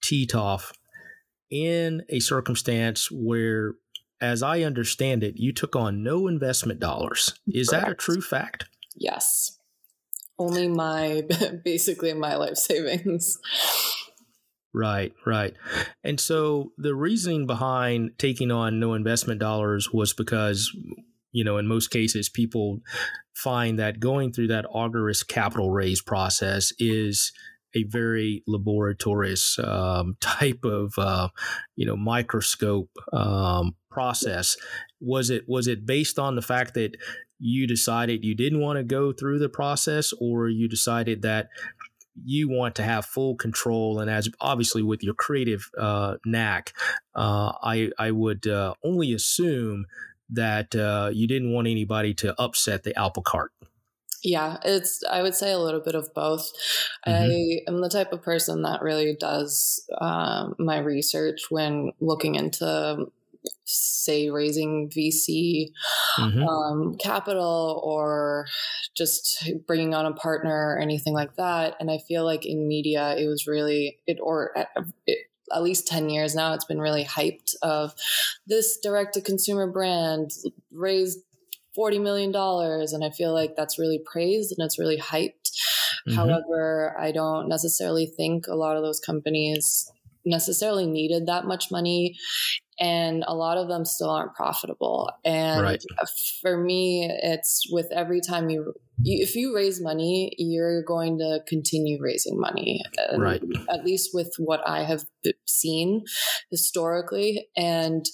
TITOV 0.03 0.73
in 1.49 2.03
a 2.09 2.19
circumstance 2.19 3.09
where, 3.09 3.75
as 4.19 4.43
I 4.43 4.61
understand 4.61 5.23
it, 5.23 5.35
you 5.37 5.53
took 5.53 5.75
on 5.75 6.03
no 6.03 6.27
investment 6.27 6.79
dollars. 6.79 7.33
Is 7.47 7.69
Correct. 7.69 7.85
that 7.85 7.91
a 7.91 7.95
true 7.95 8.21
fact? 8.21 8.65
Yes. 8.95 9.57
Only 10.37 10.67
my, 10.67 11.23
basically 11.63 12.13
my 12.13 12.35
life 12.35 12.57
savings. 12.57 13.39
Right, 14.77 15.13
right. 15.25 15.53
And 16.03 16.19
so 16.19 16.73
the 16.77 16.93
reasoning 16.93 17.47
behind 17.47 18.11
taking 18.17 18.51
on 18.51 18.77
no 18.77 18.93
investment 18.93 19.39
dollars 19.39 19.93
was 19.93 20.11
because, 20.11 20.69
you 21.31 21.45
know, 21.45 21.57
in 21.57 21.65
most 21.65 21.91
cases, 21.91 22.27
people 22.27 22.79
find 23.33 23.79
that 23.79 24.01
going 24.01 24.33
through 24.33 24.47
that 24.47 24.65
arduous 24.73 25.23
capital 25.23 25.71
raise 25.71 26.01
process 26.01 26.73
is 26.77 27.31
a 27.73 27.83
very 27.83 28.43
laborious 28.47 29.57
um, 29.63 30.17
type 30.21 30.65
of 30.65 30.93
uh, 30.97 31.29
you 31.77 31.85
know 31.85 31.95
microscope 31.95 32.89
um, 33.13 33.75
process. 33.89 34.57
Was 34.99 35.29
it 35.29 35.45
was 35.47 35.67
it 35.67 35.85
based 35.85 36.19
on 36.19 36.35
the 36.35 36.41
fact 36.41 36.73
that 36.73 36.97
you 37.39 37.67
decided 37.67 38.23
you 38.23 38.35
didn't 38.35 38.61
want 38.61 38.77
to 38.77 38.83
go 38.83 39.11
through 39.11 39.39
the 39.39 39.49
process, 39.49 40.13
or 40.19 40.47
you 40.47 40.67
decided 40.67 41.21
that 41.21 41.49
you 42.23 42.49
want 42.49 42.75
to 42.75 42.83
have 42.83 43.05
full 43.05 43.35
control? 43.35 43.99
And 43.99 44.09
as 44.09 44.29
obviously 44.39 44.81
with 44.81 45.03
your 45.03 45.13
creative 45.13 45.69
uh, 45.77 46.17
knack, 46.25 46.73
uh, 47.15 47.53
I 47.61 47.91
I 47.97 48.11
would 48.11 48.47
uh, 48.47 48.73
only 48.83 49.13
assume 49.13 49.85
that 50.29 50.75
uh, 50.75 51.11
you 51.13 51.27
didn't 51.27 51.53
want 51.53 51.67
anybody 51.67 52.13
to 52.15 52.39
upset 52.41 52.83
the 52.83 52.97
apple 52.99 53.23
cart. 53.23 53.51
Yeah, 54.23 54.57
it's 54.65 55.03
I 55.09 55.21
would 55.21 55.35
say 55.35 55.51
a 55.51 55.59
little 55.59 55.81
bit 55.81 55.93
of 55.93 56.11
both. 56.15 56.51
Mm-hmm. 57.07 57.31
I 57.67 57.71
am 57.71 57.81
the 57.81 57.89
type 57.89 58.11
of 58.11 58.23
person 58.23 58.63
that 58.63 58.81
really 58.81 59.15
does 59.19 59.85
uh, 59.99 60.49
my 60.57 60.79
research 60.79 61.41
when 61.49 61.91
looking 61.99 62.33
into 62.35 63.05
say 63.65 64.29
raising 64.29 64.89
VC 64.89 65.71
mm-hmm. 66.17 66.43
um, 66.43 66.97
capital 66.97 67.81
or 67.83 68.47
just 68.95 69.51
bringing 69.67 69.93
on 69.93 70.05
a 70.05 70.13
partner 70.13 70.75
or 70.75 70.79
anything 70.79 71.13
like 71.13 71.35
that. 71.35 71.75
And 71.79 71.91
I 71.91 71.99
feel 72.07 72.23
like 72.23 72.45
in 72.45 72.67
media, 72.67 73.15
it 73.17 73.27
was 73.27 73.45
really 73.47 73.99
it 74.07 74.17
or 74.21 74.51
it, 75.05 75.17
at 75.53 75.63
least 75.63 75.87
10 75.87 76.09
years 76.09 76.33
now 76.33 76.53
it's 76.53 76.65
been 76.65 76.79
really 76.79 77.05
hyped 77.05 77.53
of 77.61 77.93
this 78.47 78.79
direct 78.81 79.13
to 79.13 79.21
consumer 79.21 79.71
brand 79.71 80.31
raised 80.71 81.19
$40 81.77 82.01
million. 82.01 82.33
And 82.33 83.03
I 83.03 83.09
feel 83.11 83.33
like 83.33 83.55
that's 83.55 83.77
really 83.77 84.01
praised 84.11 84.53
and 84.57 84.65
it's 84.65 84.79
really 84.79 84.97
hyped. 84.97 85.51
Mm-hmm. 86.07 86.15
However, 86.15 86.95
I 86.97 87.11
don't 87.11 87.47
necessarily 87.47 88.05
think 88.05 88.47
a 88.47 88.55
lot 88.55 88.77
of 88.77 88.83
those 88.83 88.99
companies 88.99 89.91
necessarily 90.25 90.87
needed 90.87 91.27
that 91.27 91.45
much 91.45 91.69
money 91.69 92.15
and 92.79 93.23
a 93.27 93.33
lot 93.33 93.57
of 93.57 93.67
them 93.67 93.85
still 93.85 94.09
aren't 94.09 94.33
profitable 94.33 95.09
and 95.23 95.61
right. 95.61 95.83
for 96.41 96.57
me 96.57 97.09
it's 97.23 97.63
with 97.71 97.87
every 97.91 98.19
time 98.19 98.49
you, 98.49 98.73
you, 99.01 99.23
if 99.23 99.35
you 99.35 99.55
raise 99.55 99.81
money 99.81 100.33
you're 100.37 100.83
going 100.83 101.17
to 101.17 101.39
continue 101.47 101.97
raising 102.01 102.39
money 102.39 102.81
right 103.17 103.41
at 103.69 103.85
least 103.85 104.09
with 104.13 104.33
what 104.37 104.61
i 104.67 104.83
have 104.83 105.03
seen 105.45 106.03
historically 106.51 107.47
and 107.55 108.05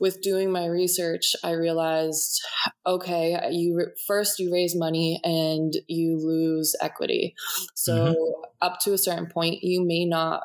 with 0.00 0.20
doing 0.20 0.50
my 0.50 0.66
research 0.66 1.36
i 1.44 1.52
realized 1.52 2.40
okay 2.86 3.38
you 3.50 3.86
first 4.06 4.38
you 4.38 4.52
raise 4.52 4.74
money 4.76 5.20
and 5.22 5.74
you 5.86 6.16
lose 6.16 6.74
equity 6.80 7.34
so 7.74 7.92
mm-hmm. 7.92 8.44
up 8.60 8.80
to 8.80 8.92
a 8.92 8.98
certain 8.98 9.26
point 9.26 9.62
you 9.62 9.84
may 9.84 10.04
not 10.04 10.42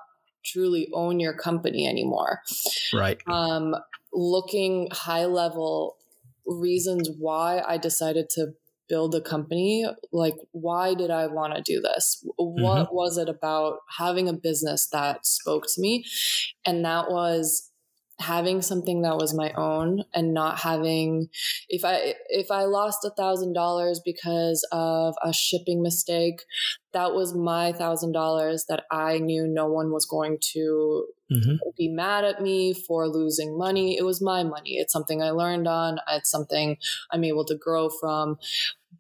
truly 0.48 0.90
own 0.94 1.20
your 1.20 1.34
company 1.34 1.88
anymore. 1.88 2.42
Right. 2.94 3.22
Um, 3.28 3.76
looking 4.14 4.88
high 4.92 5.26
level 5.26 5.98
reasons 6.46 7.10
why 7.20 7.62
I 7.68 7.78
decided 7.78 8.30
to 8.32 8.54
build 8.90 9.14
a 9.16 9.22
company 9.22 9.86
like 10.12 10.36
why 10.52 10.94
did 10.94 11.12
i 11.12 11.28
want 11.28 11.54
to 11.54 11.62
do 11.62 11.82
this 11.82 12.24
what 12.38 12.86
mm-hmm. 12.86 12.96
was 12.96 13.18
it 13.18 13.28
about 13.28 13.80
having 13.98 14.30
a 14.30 14.34
business 14.34 14.88
that 14.92 15.26
spoke 15.26 15.66
to 15.68 15.82
me 15.82 16.06
and 16.66 16.86
that 16.86 17.10
was 17.10 17.70
having 18.20 18.62
something 18.62 19.04
that 19.04 19.18
was 19.18 19.34
my 19.34 19.52
own 19.54 20.04
and 20.14 20.34
not 20.34 20.60
having 20.60 21.30
if 21.70 21.86
i 21.86 22.16
if 22.30 22.50
i 22.50 22.64
lost 22.64 23.06
a 23.06 23.12
thousand 23.12 23.54
dollars 23.54 24.02
because 24.04 24.68
of 24.72 25.16
a 25.24 25.32
shipping 25.32 25.84
mistake 25.84 26.42
that 26.94 27.14
was 27.14 27.36
my 27.36 27.72
thousand 27.72 28.14
dollars 28.14 28.66
that 28.68 28.86
i 28.92 29.20
knew 29.20 29.46
no 29.48 29.68
one 29.68 29.92
was 29.92 30.06
going 30.06 30.38
to 30.42 31.06
mm-hmm. 31.32 31.56
be 31.78 31.90
mad 31.90 32.24
at 32.24 32.42
me 32.42 32.74
for 32.74 33.08
losing 33.08 33.56
money 33.56 33.96
it 33.98 34.04
was 34.04 34.20
my 34.20 34.44
money 34.44 34.78
it's 34.78 34.94
something 34.94 35.22
i 35.22 35.30
learned 35.30 35.68
on 35.68 36.00
it's 36.10 36.32
something 36.32 36.76
i'm 37.12 37.24
able 37.24 37.46
to 37.46 37.56
grow 37.56 37.88
from 37.88 38.38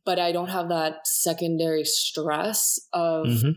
but 0.05 0.19
i 0.19 0.31
don't 0.31 0.49
have 0.49 0.69
that 0.69 1.07
secondary 1.07 1.83
stress 1.83 2.79
of 2.93 3.25
mm-hmm. 3.25 3.51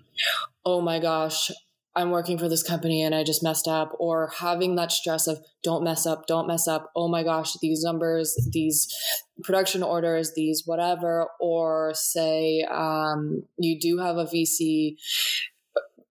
oh 0.65 0.81
my 0.81 0.99
gosh 0.99 1.51
I'm 1.97 2.11
working 2.11 2.39
for 2.39 2.49
this 2.49 2.63
company 2.63 3.03
and 3.03 3.15
I 3.15 3.25
just 3.25 3.43
messed 3.43 3.67
up, 3.67 3.97
or 3.99 4.31
having 4.39 4.77
that 4.77 4.93
stress 4.93 5.27
of 5.27 5.41
don't 5.63 5.83
mess 5.83 6.07
up, 6.07 6.27
don't 6.27 6.47
mess 6.47 6.69
up. 6.69 6.91
Oh 6.95 7.09
my 7.09 7.23
gosh, 7.23 7.55
these 7.61 7.83
numbers, 7.83 8.37
these 8.53 8.95
production 9.43 9.83
orders, 9.83 10.33
these 10.35 10.63
whatever, 10.67 11.27
or 11.41 11.93
say 11.95 12.65
um, 12.71 13.43
you 13.59 13.79
do 13.79 13.99
have 13.99 14.17
a 14.17 14.25
VC 14.25 14.97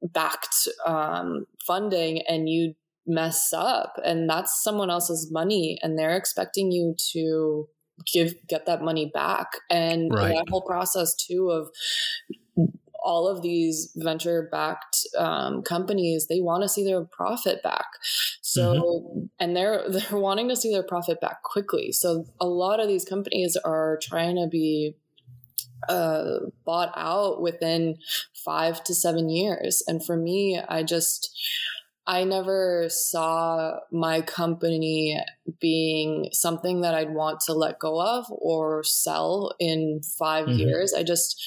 backed 0.02 0.68
um, 0.86 1.46
funding 1.66 2.22
and 2.28 2.50
you 2.50 2.76
mess 3.08 3.54
up, 3.54 3.94
and 4.04 4.30
that's 4.30 4.62
someone 4.64 4.90
else's 4.90 5.32
money, 5.32 5.80
and 5.82 5.98
they're 5.98 6.18
expecting 6.18 6.72
you 6.72 6.96
to 7.14 7.68
give 8.12 8.36
get 8.48 8.66
that 8.66 8.82
money 8.82 9.12
back 9.14 9.48
and 9.70 10.14
right. 10.14 10.36
that 10.36 10.50
whole 10.50 10.62
process 10.62 11.16
too 11.16 11.50
of 11.50 11.70
all 13.04 13.28
of 13.28 13.42
these 13.42 13.92
venture 13.96 14.48
backed 14.52 15.06
um, 15.18 15.62
companies 15.62 16.28
they 16.28 16.40
want 16.40 16.64
to 16.64 16.70
see 16.70 16.84
their 16.84 17.04
profit 17.04 17.62
back 17.64 17.88
so 18.42 18.74
mm-hmm. 18.74 19.26
and 19.40 19.56
they're 19.56 19.84
they're 19.90 20.20
wanting 20.20 20.50
to 20.50 20.56
see 20.56 20.72
their 20.72 20.84
profit 20.84 21.20
back 21.22 21.44
quickly 21.44 21.92
so 21.92 22.26
a 22.40 22.48
lot 22.48 22.80
of 22.80 22.88
these 22.88 23.06
companies 23.06 23.58
are 23.64 24.00
trying 24.02 24.36
to 24.36 24.48
be 24.48 24.96
uh, 25.88 26.40
bought 26.66 26.92
out 26.98 27.42
within 27.42 27.96
five 28.34 28.84
to 28.84 28.94
seven 28.94 29.30
years 29.30 29.82
and 29.88 30.06
for 30.06 30.18
me 30.18 30.60
i 30.68 30.84
just 30.84 31.34
I 32.10 32.24
never 32.24 32.88
saw 32.90 33.82
my 33.92 34.22
company 34.22 35.24
being 35.60 36.30
something 36.32 36.82
that 36.82 36.96
I'd 36.96 37.14
want 37.14 37.40
to 37.42 37.54
let 37.54 37.78
go 37.78 38.02
of 38.02 38.26
or 38.30 38.84
sell 38.84 39.54
in 39.60 40.02
5 40.18 40.48
mm-hmm. 40.48 40.58
years. 40.58 40.92
I 40.92 41.04
just, 41.04 41.40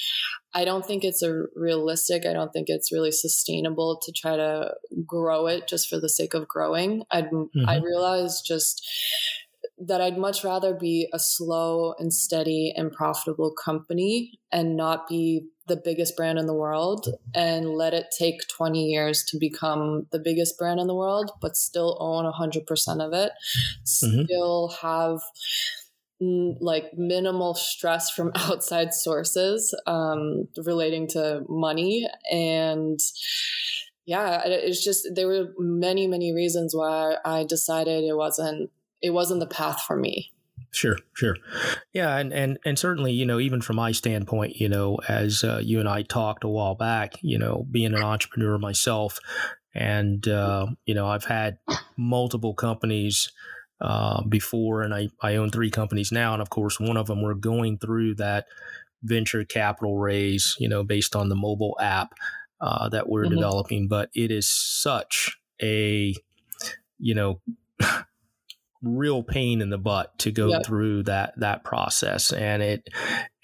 I 0.55 0.65
don't 0.65 0.85
think 0.85 1.05
it's 1.05 1.23
a 1.23 1.45
realistic. 1.57 2.27
I 2.27 2.33
don't 2.33 2.53
think 2.53 2.69
it's 2.69 2.93
really 2.93 3.13
sustainable 3.13 3.99
to 4.03 4.13
try 4.13 4.37
to 4.37 4.75
grow 5.07 5.47
it 5.47 5.67
just 5.67 5.89
for 5.89 5.99
the 5.99 6.09
sake 6.09 6.35
of 6.35 6.49
growing. 6.49 7.05
I 7.11 7.23
mm-hmm. 7.23 7.69
I 7.69 7.77
realized 7.79 8.45
just 8.47 8.87
that 9.79 10.01
I'd 10.01 10.19
much 10.19 10.45
rather 10.45 10.75
be 10.75 11.09
a 11.13 11.19
slow 11.19 11.95
and 11.99 12.13
steady 12.13 12.73
and 12.77 12.93
profitable 12.93 13.53
company 13.53 14.39
and 14.53 14.77
not 14.77 15.09
be 15.09 15.49
the 15.67 15.81
biggest 15.83 16.17
brand 16.17 16.39
in 16.39 16.47
the 16.47 16.55
world 16.55 17.09
and 17.35 17.71
let 17.71 17.95
it 17.95 18.07
take 18.17 18.47
20 18.49 18.85
years 18.85 19.25
to 19.29 19.39
become 19.39 20.07
the 20.13 20.19
biggest 20.19 20.59
brand 20.59 20.81
in 20.81 20.87
the 20.87 20.95
world, 20.95 21.33
but 21.41 21.57
still 21.57 21.97
own 22.01 22.31
100% 22.31 23.05
of 23.05 23.13
it, 23.13 23.33
mm-hmm. 23.87 24.25
still 24.25 24.69
have 24.83 25.21
like 26.61 26.93
minimal 26.95 27.55
stress 27.55 28.11
from 28.11 28.31
outside 28.35 28.95
sources 28.95 29.75
um, 29.87 30.49
relating 30.65 31.09
to 31.09 31.43
money 31.49 32.09
and 32.31 32.99
yeah 34.05 34.43
it's 34.45 34.85
just 34.85 35.09
there 35.15 35.29
were 35.29 35.53
many 35.59 36.07
many 36.07 36.35
reasons 36.35 36.75
why 36.75 37.17
i 37.25 37.45
decided 37.45 38.03
it 38.05 38.17
wasn't 38.17 38.71
it 39.01 39.11
wasn't 39.11 39.39
the 39.39 39.47
path 39.47 39.81
for 39.83 39.97
me 39.97 40.33
Sure, 40.75 40.97
sure. 41.13 41.37
Yeah, 41.93 42.17
and, 42.17 42.33
and 42.33 42.59
and 42.65 42.79
certainly, 42.79 43.13
you 43.13 43.27
know, 43.27 43.39
even 43.39 43.61
from 43.61 43.77
my 43.77 43.93
standpoint, 43.93 44.57
you 44.57 44.71
know, 44.71 44.99
as 45.07 45.45
uh, 45.45 45.61
you 45.63 45.81
and 45.81 45.89
I 45.89 46.01
talked 46.01 46.45
a 46.45 46.49
while 46.49 46.75
back, 46.75 47.13
you 47.21 47.39
know, 47.39 47.67
being 47.71 47.95
an 47.95 48.03
entrepreneur 48.03 48.57
myself, 48.57 49.19
and 49.75 50.27
uh, 50.27 50.69
you 50.87 50.95
know, 50.95 51.07
I've 51.07 51.27
had 51.27 51.59
multiple 51.99 52.55
companies 52.55 53.31
uh, 53.83 54.23
before, 54.23 54.83
and 54.83 54.95
I, 54.95 55.09
I 55.21 55.35
own 55.35 55.51
three 55.51 55.71
companies 55.71 56.13
now. 56.13 56.33
And 56.33 56.41
of 56.41 56.51
course, 56.51 56.79
one 56.79 56.97
of 56.97 57.09
them 57.09 57.21
we're 57.21 57.35
going 57.35 57.79
through 57.79 58.15
that 58.15 58.47
venture 59.03 59.45
capital 59.45 59.99
raise, 59.99 60.57
you 60.61 60.69
know, 60.69 60.85
based 60.85 61.17
on 61.17 61.29
the 61.29 61.35
mobile 61.35 61.77
app 61.81 62.15
uh, 62.61 62.89
that 62.91 63.09
we're 63.09 63.25
mm-hmm. 63.25 63.35
developing. 63.35 63.89
But 63.89 64.11
it 64.15 64.31
is 64.31 64.49
such 64.49 65.37
a, 65.61 66.15
you 66.99 67.15
know, 67.15 67.41
real 68.83 69.25
pain 69.25 69.61
in 69.61 69.71
the 69.71 69.79
butt 69.79 70.17
to 70.21 70.31
go 70.31 70.49
yep. 70.49 70.65
through 70.65 71.05
that 71.05 71.33
that 71.37 71.63
process 71.63 72.33
and 72.33 72.65
it 72.65 72.89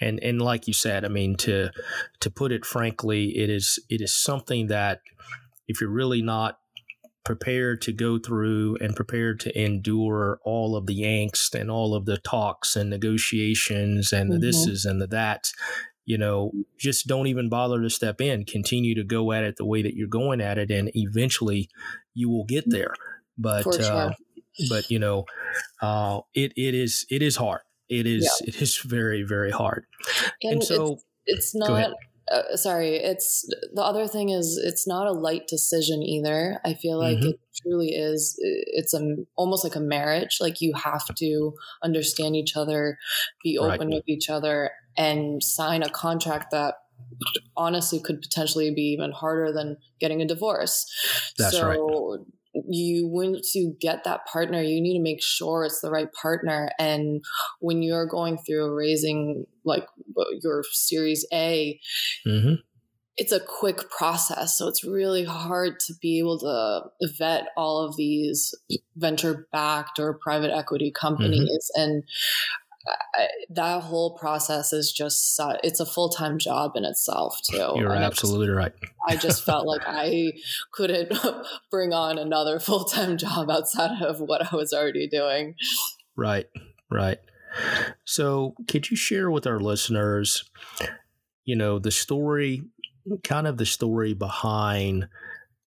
and 0.01 0.19
and 0.21 0.43
like 0.43 0.67
you 0.67 0.73
said 0.73 1.05
i 1.05 1.09
mean 1.09 1.37
to 1.37 1.71
to 2.19 2.29
put 2.29 2.51
it 2.51 2.67
frankly 2.67 3.39
it 3.39 3.49
is 3.49 3.79
it 3.89 4.01
is 4.01 4.13
something 4.13 4.67
that 4.67 5.01
if 5.69 5.81
you're 5.81 5.91
really 5.91 6.23
not 6.23 6.59
prepared 7.29 7.83
to 7.83 7.93
go 7.93 8.19
through 8.19 8.79
and 8.81 8.97
prepared 8.97 9.39
to 9.39 9.61
endure 9.61 10.41
all 10.45 10.75
of 10.75 10.87
the 10.87 11.03
angst 11.03 11.55
and 11.55 11.71
all 11.71 11.95
of 11.95 12.07
the 12.07 12.17
talks 12.17 12.75
and 12.75 12.89
negotiations 12.89 14.15
and 14.15 14.33
the 14.33 14.37
mm-hmm. 14.37 14.71
thises 14.71 14.89
and 14.89 14.99
the 14.99 15.07
that 15.07 15.53
you 16.07 16.17
know, 16.17 16.53
just 16.79 17.07
don't 17.07 17.27
even 17.27 17.51
bother 17.51 17.83
to 17.83 17.91
step 17.91 18.23
in. 18.23 18.47
Continue 18.47 18.95
to 18.95 19.05
go 19.05 19.31
at 19.31 19.45
it 19.45 19.57
the 19.57 19.67
way 19.67 19.83
that 19.83 19.95
you're 19.95 20.09
going 20.09 20.41
at 20.41 20.57
it, 20.57 20.71
and 20.71 20.91
eventually 20.95 21.69
you 22.15 22.31
will 22.31 22.47
get 22.47 22.65
there. 22.67 22.95
But 23.37 23.65
sure. 23.65 23.85
uh, 23.85 24.13
but 24.71 24.91
you 24.91 24.99
know, 24.99 25.27
uh, 25.83 26.21
it 26.33 26.55
it 26.57 26.75
is 26.75 27.05
it 27.11 27.21
is 27.21 27.37
hard. 27.37 27.61
It 27.91 28.07
is 28.07 28.25
Yeah. 28.25 28.49
it 28.49 28.63
is 28.63 28.79
very 28.79 29.23
very 29.23 29.51
hard. 29.51 29.85
And, 30.43 30.55
And 30.55 30.65
so 30.65 30.95
it's, 31.27 31.55
it's 31.55 31.55
not. 31.55 31.93
Uh, 32.31 32.57
sorry, 32.57 32.97
it's 32.97 33.49
the 33.75 33.83
other 33.83 34.07
thing 34.07 34.29
is 34.31 34.61
it's 34.63 34.87
not 34.87 35.07
a 35.07 35.13
light 35.13 35.47
decision 35.49 36.03
either. 36.03 36.61
I 36.65 36.75
feel 36.75 36.99
like 36.99 37.19
Mhm. 37.19 37.31
it 37.31 37.41
truly 37.63 37.89
is. 37.95 38.37
It's 38.41 38.93
a 38.95 39.01
almost 39.37 39.65
like 39.65 39.77
a 39.77 39.81
marriage. 39.81 40.39
Like 40.41 40.61
you 40.61 40.73
have 40.75 41.15
to 41.17 41.55
understand 41.83 42.37
each 42.37 42.57
other, 42.57 42.99
be 43.43 43.59
Right. 43.59 43.75
open 43.75 43.91
with 43.91 44.05
each 44.07 44.29
other, 44.29 44.71
and 44.97 45.43
sign 45.43 45.83
a 45.83 45.89
contract 45.91 46.51
that 46.51 46.75
honestly 47.57 48.01
could 48.01 48.21
potentially 48.21 48.73
be 48.75 48.83
even 48.93 49.13
harder 49.13 49.53
than 49.53 49.77
getting 50.01 50.21
a 50.23 50.27
divorce. 50.27 50.87
That's 51.39 51.57
so 51.57 51.67
right. 51.67 52.21
You 52.55 53.07
once 53.07 53.55
you 53.55 53.77
get 53.81 54.05
that 54.05 54.27
partner, 54.27 54.61
you 54.61 54.81
need 54.81 54.97
to 54.97 55.03
make 55.03 55.23
sure 55.23 55.65
it's 55.65 55.81
the 55.81 55.91
right 55.91 56.13
partner. 56.13 56.71
And 56.79 57.23
when 57.61 57.83
you're 57.83 58.07
going 58.07 58.39
through 58.39 58.75
raising 58.75 59.47
like 59.65 59.87
your 60.43 60.65
Series 60.73 61.27
A, 61.33 61.81
hmm 62.25 62.55
it's 63.19 63.33
a 63.33 63.41
quick 63.41 63.91
process. 63.91 64.57
So 64.57 64.69
it's 64.69 64.85
really 64.85 65.25
hard 65.25 65.81
to 65.81 65.95
be 66.01 66.21
able 66.21 66.39
to 66.39 67.09
vet 67.19 67.49
all 67.57 67.85
of 67.85 67.97
these 67.97 68.55
venture 68.97 69.49
backed 69.51 69.99
or 69.99 70.15
private 70.15 70.53
equity 70.57 70.93
companies. 70.93 71.69
And 71.75 72.05
I, 73.15 73.27
that 73.51 73.83
whole 73.83 74.17
process 74.17 74.73
is 74.73 74.93
just, 74.93 75.37
su- 75.37 75.59
it's 75.63 75.81
a 75.81 75.87
full 75.87 76.09
time 76.09 76.39
job 76.39 76.73
in 76.77 76.85
itself, 76.85 77.39
too. 77.43 77.73
you're 77.77 77.93
And 77.93 78.05
absolutely 78.05 78.49
right. 78.51 78.73
I 79.07 79.17
just 79.27 79.45
felt 79.45 79.67
like 79.67 79.83
I 79.87 80.33
couldn't 80.73 81.13
bring 81.71 81.93
on 81.93 82.19
another 82.19 82.59
full 82.61 82.85
time 82.85 83.17
job 83.17 83.51
outside 83.51 84.03
of 84.03 84.21
what 84.21 84.53
I 84.53 84.57
was 84.57 84.73
already 84.73 85.09
doing. 85.09 85.55
Right, 86.17 86.49
right. 86.91 87.19
So, 88.05 88.55
could 88.69 88.91
you 88.91 88.97
share 88.97 89.31
with 89.31 89.47
our 89.47 89.59
listeners, 89.59 90.45
you 91.45 91.57
know, 91.57 91.79
the 91.79 91.91
story, 91.91 92.63
kind 93.25 93.47
of 93.47 93.57
the 93.57 93.67
story 93.67 94.13
behind, 94.13 95.09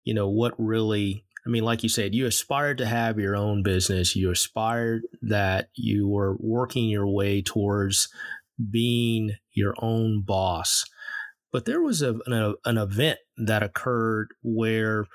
you 0.04 0.14
know, 0.14 0.28
what 0.28 0.54
really, 0.58 1.24
I 1.48 1.50
mean, 1.50 1.64
like 1.64 1.82
you 1.82 1.88
said, 1.88 2.14
you 2.14 2.26
aspired 2.26 2.78
to 2.80 2.86
have 2.86 3.18
your 3.18 3.38
own 3.38 3.64
business. 3.64 4.18
You 4.18 4.32
aspired 4.32 5.04
that 5.22 5.70
you 5.76 6.06
were 6.06 6.36
working 6.40 6.90
your 6.90 7.08
way 7.08 7.42
towards 7.42 8.10
being 8.70 9.32
your 9.54 9.74
own 9.82 10.24
boss. 10.26 10.84
But 11.54 11.64
there 11.64 11.82
was 11.82 12.02
a, 12.02 12.16
an, 12.26 12.56
an 12.66 12.78
event 12.78 13.20
that 13.38 13.64
occurred 13.64 14.28
where 14.44 15.06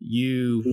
you, 0.00 0.72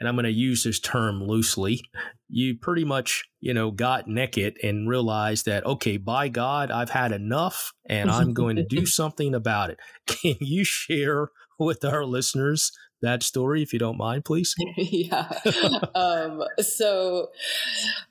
and 0.00 0.08
I'm 0.08 0.14
going 0.14 0.24
to 0.24 0.30
use 0.30 0.64
this 0.64 0.80
term 0.80 1.22
loosely, 1.22 1.82
you 2.30 2.56
pretty 2.56 2.86
much, 2.86 3.24
you 3.40 3.52
know, 3.52 3.70
got 3.70 4.08
naked 4.08 4.56
and 4.62 4.88
realized 4.88 5.44
that, 5.44 5.66
okay, 5.66 5.98
by 5.98 6.28
God, 6.28 6.70
I've 6.70 6.90
had 6.90 7.12
enough 7.12 7.74
and 7.86 8.10
I'm 8.10 8.32
going 8.32 8.56
to 8.56 8.64
do 8.64 8.86
something 8.86 9.34
about 9.34 9.68
it. 9.68 9.78
Can 10.06 10.36
you 10.40 10.64
share 10.64 11.28
with 11.58 11.84
our 11.84 12.06
listeners 12.06 12.72
that 13.02 13.22
story, 13.22 13.62
if 13.62 13.72
you 13.72 13.78
don't 13.78 13.98
mind, 13.98 14.24
please? 14.24 14.54
yeah. 14.76 15.30
um, 15.94 16.42
so, 16.58 17.28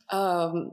um, 0.10 0.72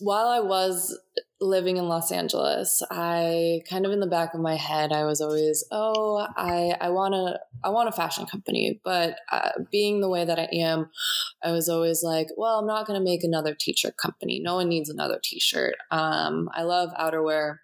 while 0.00 0.28
I 0.28 0.40
was 0.40 0.98
living 1.40 1.76
in 1.76 1.88
Los 1.88 2.12
Angeles, 2.12 2.82
I 2.90 3.62
kind 3.68 3.86
of 3.86 3.92
in 3.92 4.00
the 4.00 4.06
back 4.06 4.34
of 4.34 4.40
my 4.40 4.56
head, 4.56 4.92
I 4.92 5.04
was 5.04 5.20
always, 5.20 5.64
oh, 5.70 6.26
I, 6.36 6.74
I 6.80 6.90
want 6.90 7.14
to, 7.14 7.40
I 7.64 7.70
want 7.70 7.88
a 7.88 7.92
fashion 7.92 8.26
company. 8.26 8.80
But 8.84 9.18
uh, 9.30 9.50
being 9.70 10.00
the 10.00 10.08
way 10.08 10.24
that 10.24 10.38
I 10.38 10.48
am, 10.52 10.90
I 11.42 11.50
was 11.52 11.68
always 11.68 12.02
like, 12.02 12.28
well, 12.36 12.58
I'm 12.58 12.66
not 12.66 12.86
going 12.86 12.98
to 12.98 13.04
make 13.04 13.24
another 13.24 13.54
t-shirt 13.58 13.96
company. 13.96 14.40
No 14.40 14.56
one 14.56 14.68
needs 14.68 14.90
another 14.90 15.20
t-shirt. 15.22 15.74
Um, 15.90 16.48
I 16.54 16.62
love 16.62 16.90
outerwear. 16.98 17.58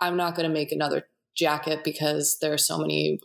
I'm 0.00 0.16
not 0.16 0.34
going 0.34 0.48
to 0.48 0.52
make 0.54 0.72
another 0.72 1.04
jacket 1.36 1.84
because 1.84 2.38
there 2.40 2.52
are 2.52 2.58
so 2.58 2.78
many 2.78 3.20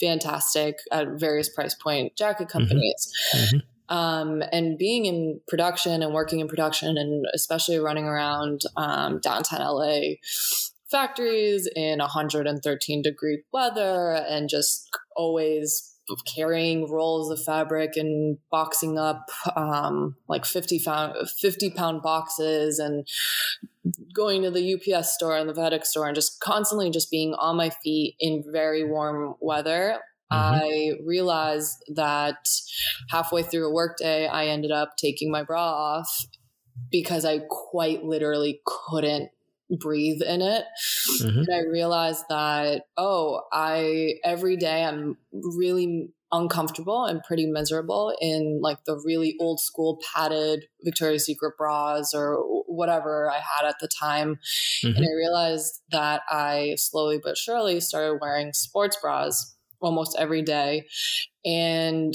fantastic 0.00 0.76
at 0.92 1.08
various 1.18 1.48
price 1.48 1.74
point 1.74 2.16
jacket 2.16 2.48
companies. 2.48 3.12
Mhm. 3.34 3.62
Um, 3.90 4.42
and 4.52 4.76
being 4.76 5.06
in 5.06 5.40
production 5.48 6.02
and 6.02 6.12
working 6.12 6.40
in 6.40 6.48
production 6.48 6.98
and 6.98 7.24
especially 7.34 7.78
running 7.78 8.04
around 8.04 8.62
um, 8.76 9.18
downtown 9.20 9.60
LA 9.60 10.16
factories 10.90 11.68
in 11.74 11.98
113 11.98 13.02
degree 13.02 13.42
weather 13.52 14.12
and 14.28 14.48
just 14.48 14.88
always 15.16 15.97
carrying 16.34 16.90
rolls 16.90 17.30
of 17.30 17.42
fabric 17.42 17.96
and 17.96 18.38
boxing 18.50 18.98
up 18.98 19.30
um, 19.56 20.16
like 20.28 20.44
50 20.44 20.80
pound, 20.84 21.28
50 21.28 21.70
pound 21.70 22.02
boxes 22.02 22.78
and 22.78 23.06
going 24.14 24.42
to 24.42 24.50
the 24.50 24.74
UPS 24.74 25.14
store 25.14 25.36
and 25.36 25.48
the 25.48 25.54
FedEx 25.54 25.86
store 25.86 26.06
and 26.06 26.14
just 26.14 26.40
constantly 26.40 26.90
just 26.90 27.10
being 27.10 27.34
on 27.34 27.56
my 27.56 27.70
feet 27.70 28.16
in 28.20 28.44
very 28.50 28.84
warm 28.84 29.34
weather. 29.40 29.98
I 30.30 30.92
realized 31.06 31.76
that 31.94 32.36
halfway 33.08 33.42
through 33.42 33.66
a 33.66 33.72
workday, 33.72 34.26
I 34.26 34.46
ended 34.46 34.70
up 34.70 34.96
taking 34.98 35.30
my 35.30 35.42
bra 35.42 35.62
off 35.62 36.26
because 36.90 37.24
I 37.24 37.40
quite 37.48 38.04
literally 38.04 38.60
couldn't 38.66 39.30
breathe 39.70 40.22
in 40.22 40.40
it. 40.42 40.64
Mhm. 41.20 41.44
And 41.46 41.54
I 41.54 41.60
realized 41.60 42.24
that, 42.28 42.84
oh, 42.96 43.42
I 43.52 44.14
every 44.24 44.56
day 44.56 44.84
I'm 44.84 45.16
really 45.32 46.10
uncomfortable 46.30 47.06
and 47.06 47.22
pretty 47.22 47.46
miserable 47.46 48.14
in 48.20 48.60
like 48.62 48.84
the 48.84 49.00
really 49.04 49.34
old 49.40 49.60
school 49.60 49.98
padded 50.14 50.66
Victoria's 50.84 51.24
Secret 51.24 51.54
bras 51.56 52.12
or 52.14 52.36
whatever 52.66 53.30
I 53.30 53.36
had 53.38 53.66
at 53.66 53.76
the 53.80 53.88
time. 53.88 54.38
Mhm. 54.84 54.96
And 54.96 55.06
I 55.06 55.12
realized 55.16 55.80
that 55.90 56.22
I 56.28 56.74
slowly 56.76 57.18
but 57.22 57.38
surely 57.38 57.80
started 57.80 58.18
wearing 58.20 58.52
sports 58.52 58.96
bras 59.00 59.56
almost 59.80 60.16
every 60.18 60.42
day. 60.42 60.86
And 61.44 62.14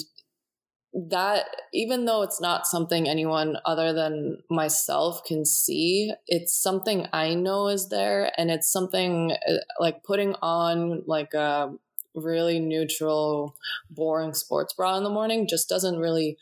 that, 0.93 1.45
even 1.73 2.05
though 2.05 2.21
it's 2.21 2.39
not 2.39 2.67
something 2.67 3.07
anyone 3.07 3.57
other 3.65 3.93
than 3.93 4.37
myself 4.49 5.23
can 5.23 5.45
see, 5.45 6.13
it's 6.27 6.55
something 6.55 7.07
I 7.11 7.33
know 7.33 7.67
is 7.67 7.89
there. 7.89 8.31
And 8.37 8.51
it's 8.51 8.71
something 8.71 9.31
uh, 9.31 9.53
like 9.79 10.03
putting 10.03 10.35
on 10.41 11.03
like 11.07 11.33
a 11.33 11.73
really 12.15 12.59
neutral, 12.59 13.55
boring 13.89 14.33
sports 14.33 14.73
bra 14.73 14.97
in 14.97 15.03
the 15.03 15.09
morning 15.09 15.47
just 15.47 15.67
doesn't 15.67 15.97
really 15.97 16.37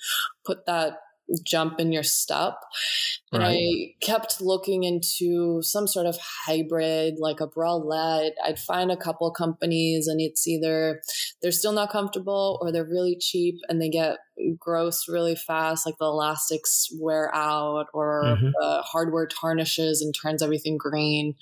put 0.45 0.65
that 0.65 0.97
jump 1.43 1.79
in 1.79 1.91
your 1.91 2.03
step. 2.03 2.55
And 3.33 3.41
Right. 3.41 3.45
I 3.45 3.95
kept 4.01 4.41
looking 4.41 4.83
into 4.83 5.61
some 5.61 5.87
sort 5.87 6.05
of 6.05 6.17
hybrid, 6.45 7.15
like 7.19 7.39
a 7.39 7.47
bralette. 7.47 8.31
I'd 8.43 8.59
find 8.59 8.91
a 8.91 8.97
couple 8.97 9.31
companies, 9.31 10.07
and 10.07 10.19
it's 10.21 10.47
either 10.47 11.01
they're 11.41 11.51
still 11.51 11.71
not 11.73 11.91
comfortable 11.91 12.59
or 12.61 12.71
they're 12.71 12.83
really 12.85 13.17
cheap 13.19 13.55
and 13.69 13.81
they 13.81 13.89
get 13.89 14.17
gross 14.59 15.07
really 15.07 15.35
fast, 15.35 15.85
like 15.85 15.97
the 15.99 16.05
elastics 16.05 16.87
wear 16.99 17.33
out 17.33 17.87
or 17.93 18.41
Mhm. 18.41 18.51
the 18.59 18.81
hardware 18.83 19.27
tarnishes 19.27 20.01
and 20.01 20.13
turns 20.15 20.41
everything 20.43 20.77
green. 20.77 21.35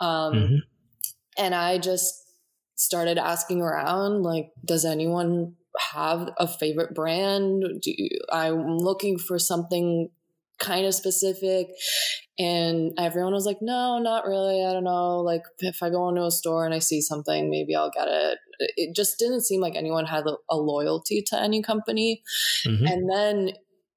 Um, 0.00 0.34
Mhm. 0.36 0.64
and 1.38 1.54
I 1.54 1.78
just 1.78 2.14
started 2.76 3.18
asking 3.18 3.62
around, 3.62 4.22
like, 4.22 4.52
does 4.64 4.84
anyone 4.84 5.56
have 5.92 6.30
a 6.38 6.46
favorite 6.46 6.94
brand? 6.94 7.64
Do 7.82 7.92
you, 7.96 8.10
I'm 8.32 8.78
looking 8.78 9.18
for 9.18 9.38
something 9.38 10.08
kind 10.58 10.86
of 10.86 10.94
specific. 10.94 11.68
And 12.38 12.92
everyone 12.98 13.32
was 13.32 13.46
like, 13.46 13.58
no, 13.60 13.98
not 13.98 14.24
really. 14.24 14.64
I 14.64 14.72
don't 14.72 14.84
know. 14.84 15.20
Like, 15.20 15.42
if 15.58 15.82
I 15.82 15.90
go 15.90 16.08
into 16.08 16.24
a 16.24 16.30
store 16.30 16.64
and 16.64 16.74
I 16.74 16.80
see 16.80 17.00
something, 17.00 17.50
maybe 17.50 17.74
I'll 17.74 17.90
get 17.90 18.08
it. 18.08 18.38
It 18.76 18.94
just 18.94 19.18
didn't 19.18 19.42
seem 19.42 19.60
like 19.60 19.76
anyone 19.76 20.06
had 20.06 20.24
a, 20.26 20.56
loyalty 20.56 21.22
to 21.26 21.40
any 21.40 21.62
company. 21.62 22.22
Mhm. 22.64 22.90
And 22.90 23.10
then 23.10 23.52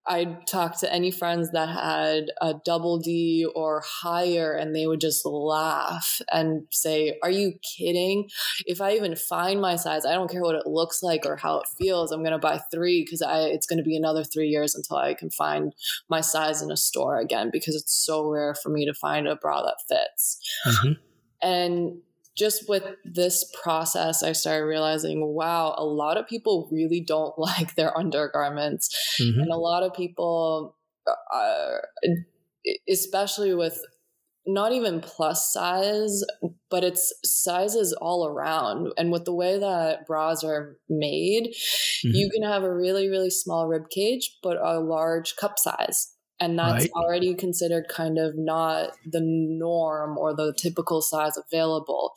I 0.07 0.37
talked 0.47 0.79
to 0.79 0.93
any 0.93 1.11
friends 1.11 1.51
that 1.51 1.67
had 1.67 2.31
a 2.41 2.53
double 2.63 2.97
D 2.97 3.45
or 3.55 3.83
higher, 3.85 4.53
and 4.53 4.75
they 4.75 4.87
would 4.87 5.01
just 5.01 5.25
laugh 5.25 6.21
and 6.31 6.63
say, 6.71 7.17
Are 7.21 7.29
you 7.29 7.53
kidding? 7.77 8.29
If 8.65 8.79
I 8.79 8.93
even 8.93 9.15
find 9.15 9.59
my 9.59 9.75
size, 9.75 10.05
I 10.05 10.13
don't 10.13 10.31
care 10.31 10.41
what 10.41 10.55
it 10.55 10.65
looks 10.65 11.03
like 11.03 11.25
or 11.25 11.35
how 11.35 11.59
it 11.59 11.67
feels. 11.77 12.11
I'm 12.11 12.21
going 12.21 12.31
to 12.31 12.37
buy 12.39 12.59
three 12.71 13.03
because 13.03 13.21
it's 13.25 13.67
going 13.67 13.77
to 13.77 13.83
be 13.83 13.97
another 13.97 14.23
three 14.23 14.47
years 14.47 14.75
until 14.75 14.97
I 14.97 15.13
can 15.13 15.29
find 15.29 15.73
my 16.09 16.21
size 16.21 16.61
in 16.61 16.71
a 16.71 16.77
store 16.77 17.19
again 17.19 17.49
because 17.51 17.75
it's 17.75 17.93
so 17.93 18.29
rare 18.29 18.55
for 18.55 18.69
me 18.69 18.85
to 18.85 18.93
find 18.93 19.27
a 19.27 19.35
bra 19.35 19.61
that 19.63 19.77
fits. 19.87 20.39
Mhm. 20.65 20.97
And 21.41 22.01
just 22.37 22.69
with 22.69 22.83
this 23.03 23.51
process, 23.63 24.23
I 24.23 24.33
started 24.33 24.65
realizing, 24.65 25.25
wow, 25.25 25.73
a 25.77 25.83
lot 25.83 26.17
of 26.17 26.27
people 26.27 26.69
really 26.71 27.01
don't 27.01 27.37
like 27.37 27.75
their 27.75 27.97
undergarments. 27.97 29.17
Mhm. 29.19 29.41
And 29.41 29.51
a 29.51 29.57
lot 29.57 29.83
of 29.83 29.93
people, 29.93 30.75
uh, 31.33 31.77
especially 32.89 33.53
with 33.53 33.79
not 34.49 34.71
even 34.71 35.01
plus 35.01 35.51
size, 35.51 36.23
but 36.69 36.83
it's 36.83 37.13
sizes 37.25 37.91
all 37.93 38.25
around. 38.25 38.93
And 38.97 39.11
with 39.11 39.25
the 39.25 39.33
way 39.33 39.59
that 39.59 40.07
bras 40.07 40.41
are 40.43 40.77
made, 40.87 41.47
mm-hmm. 41.47 42.15
you 42.15 42.29
can 42.33 42.43
have 42.43 42.63
a 42.63 42.73
really, 42.73 43.09
really 43.09 43.29
small 43.29 43.67
rib 43.67 43.89
cage, 43.89 44.37
but 44.41 44.57
a 44.57 44.79
large 44.79 45.35
cup 45.35 45.59
size 45.59 46.13
and 46.39 46.57
that's 46.57 46.83
right. 46.83 46.91
already 46.93 47.33
considered 47.33 47.87
kind 47.89 48.17
of 48.17 48.37
not 48.37 48.91
the 49.05 49.21
norm 49.21 50.17
or 50.17 50.35
the 50.35 50.53
typical 50.57 51.01
size 51.01 51.33
available. 51.37 52.13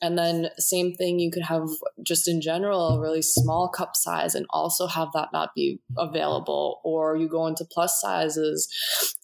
And 0.00 0.16
then 0.16 0.48
same 0.58 0.94
thing 0.94 1.18
you 1.18 1.30
could 1.30 1.42
have 1.42 1.68
just 2.02 2.28
in 2.28 2.40
general 2.40 2.88
a 2.88 3.00
really 3.00 3.22
small 3.22 3.68
cup 3.68 3.94
size 3.94 4.34
and 4.34 4.46
also 4.50 4.86
have 4.86 5.08
that 5.12 5.28
not 5.32 5.50
be 5.54 5.80
available. 5.96 6.80
Or 6.84 7.16
you 7.16 7.28
go 7.28 7.46
into 7.46 7.66
plus 7.70 8.00
sizes 8.00 8.68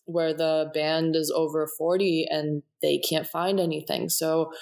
where 0.05 0.35
the 0.35 0.71
band 0.75 1.17
is 1.17 1.33
over 1.35 1.67
40 1.79 2.27
and 2.29 2.63
they 2.83 2.99
can't 2.99 3.27
find 3.27 3.59
anything. 3.59 4.09
So 4.09 4.53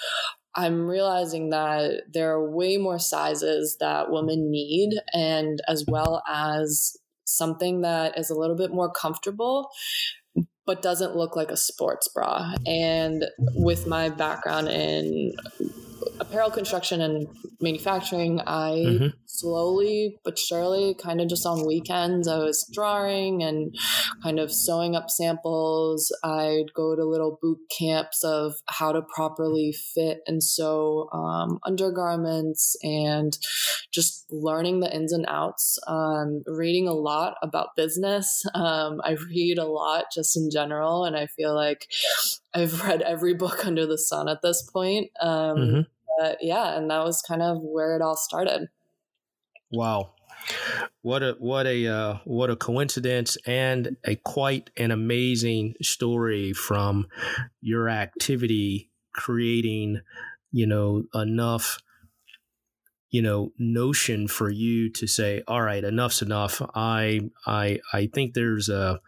I'm 0.55 0.87
realizing 0.87 1.49
that 1.49 2.03
there 2.13 2.31
are 2.31 2.49
way 2.49 2.77
more 2.77 2.99
sizes 2.99 3.77
that 3.79 4.11
women 4.11 4.51
need, 4.51 4.91
and 5.11 5.59
as 5.67 5.83
well 5.87 6.21
as 6.31 6.95
something 7.37 7.81
that 7.81 8.17
is 8.17 8.29
a 8.29 8.35
little 8.35 8.55
bit 8.55 8.71
more 8.71 8.91
comfortable 8.91 9.69
but 10.65 10.81
doesn't 10.81 11.15
look 11.15 11.35
like 11.35 11.51
a 11.51 11.57
sports 11.57 12.07
bra. 12.07 12.53
And 12.65 13.25
with 13.37 13.85
my 13.85 14.09
background 14.09 14.69
in 14.69 15.33
apparel 16.19 16.51
construction 16.51 17.01
and 17.01 17.27
manufacturing, 17.59 18.39
I 18.41 18.71
mm-hmm. 18.71 19.07
Slowly 19.33 20.19
but 20.23 20.37
surely, 20.37 20.95
kind 20.95 21.19
of 21.19 21.27
just 21.27 21.45
on 21.45 21.65
weekends, 21.65 22.27
I 22.27 22.37
was 22.37 22.69
drawing 22.71 23.43
and 23.43 23.75
kind 24.21 24.39
of 24.39 24.51
sewing 24.53 24.95
up 24.95 25.09
samples. 25.09 26.15
I'd 26.23 26.73
go 26.75 26.95
to 26.95 27.03
little 27.03 27.39
boot 27.41 27.59
camps 27.77 28.23
of 28.23 28.53
how 28.67 28.91
to 28.91 29.01
properly 29.01 29.73
fit 29.93 30.19
and 30.27 30.43
sew 30.43 31.09
um, 31.11 31.59
undergarments 31.65 32.75
and 32.83 33.37
just 33.91 34.25
learning 34.31 34.79
the 34.79 34.95
ins 34.95 35.11
and 35.11 35.25
outs, 35.27 35.79
um, 35.87 36.43
reading 36.45 36.87
a 36.87 36.93
lot 36.93 37.35
about 37.41 37.75
business. 37.75 38.43
Um, 38.53 39.01
I 39.03 39.17
read 39.29 39.57
a 39.57 39.65
lot 39.65 40.05
just 40.13 40.37
in 40.37 40.49
general, 40.51 41.05
and 41.05 41.15
I 41.15 41.27
feel 41.27 41.55
like 41.55 41.87
I've 42.53 42.83
read 42.83 43.01
every 43.01 43.33
book 43.33 43.65
under 43.65 43.85
the 43.85 43.97
sun 43.97 44.29
at 44.29 44.41
this 44.41 44.67
point. 44.71 45.09
Um, 45.19 45.57
mm-hmm 45.57 45.81
but 46.17 46.37
yeah, 46.41 46.77
and 46.77 46.89
that 46.89 47.03
was 47.03 47.21
kind 47.27 47.41
of 47.41 47.57
where 47.61 47.95
it 47.95 48.01
all 48.01 48.15
started. 48.15 48.69
Wow. 49.73 50.11
What 51.01 51.23
a 51.23 51.35
what 51.39 51.65
a 51.65 51.87
uh, 51.87 52.17
what 52.25 52.51
a 52.51 52.55
coincidence 52.55 53.37
and 53.47 53.97
a 54.05 54.15
quite 54.15 54.69
an 54.77 54.91
amazing 54.91 55.73
story 55.81 56.53
from 56.53 57.07
your 57.59 57.89
activity 57.89 58.91
creating 59.13 60.01
you 60.51 60.67
know 60.67 61.05
enough 61.15 61.79
you 63.09 63.21
know 63.21 63.51
notion 63.57 64.27
for 64.27 64.49
you 64.49 64.91
to 64.91 65.07
say 65.07 65.43
all 65.47 65.61
right 65.61 65.83
enough's 65.83 66.21
enough 66.21 66.61
i 66.73 67.19
i 67.45 67.79
i 67.93 68.09
think 68.11 68.33
there's 68.33 68.69
a 68.69 68.99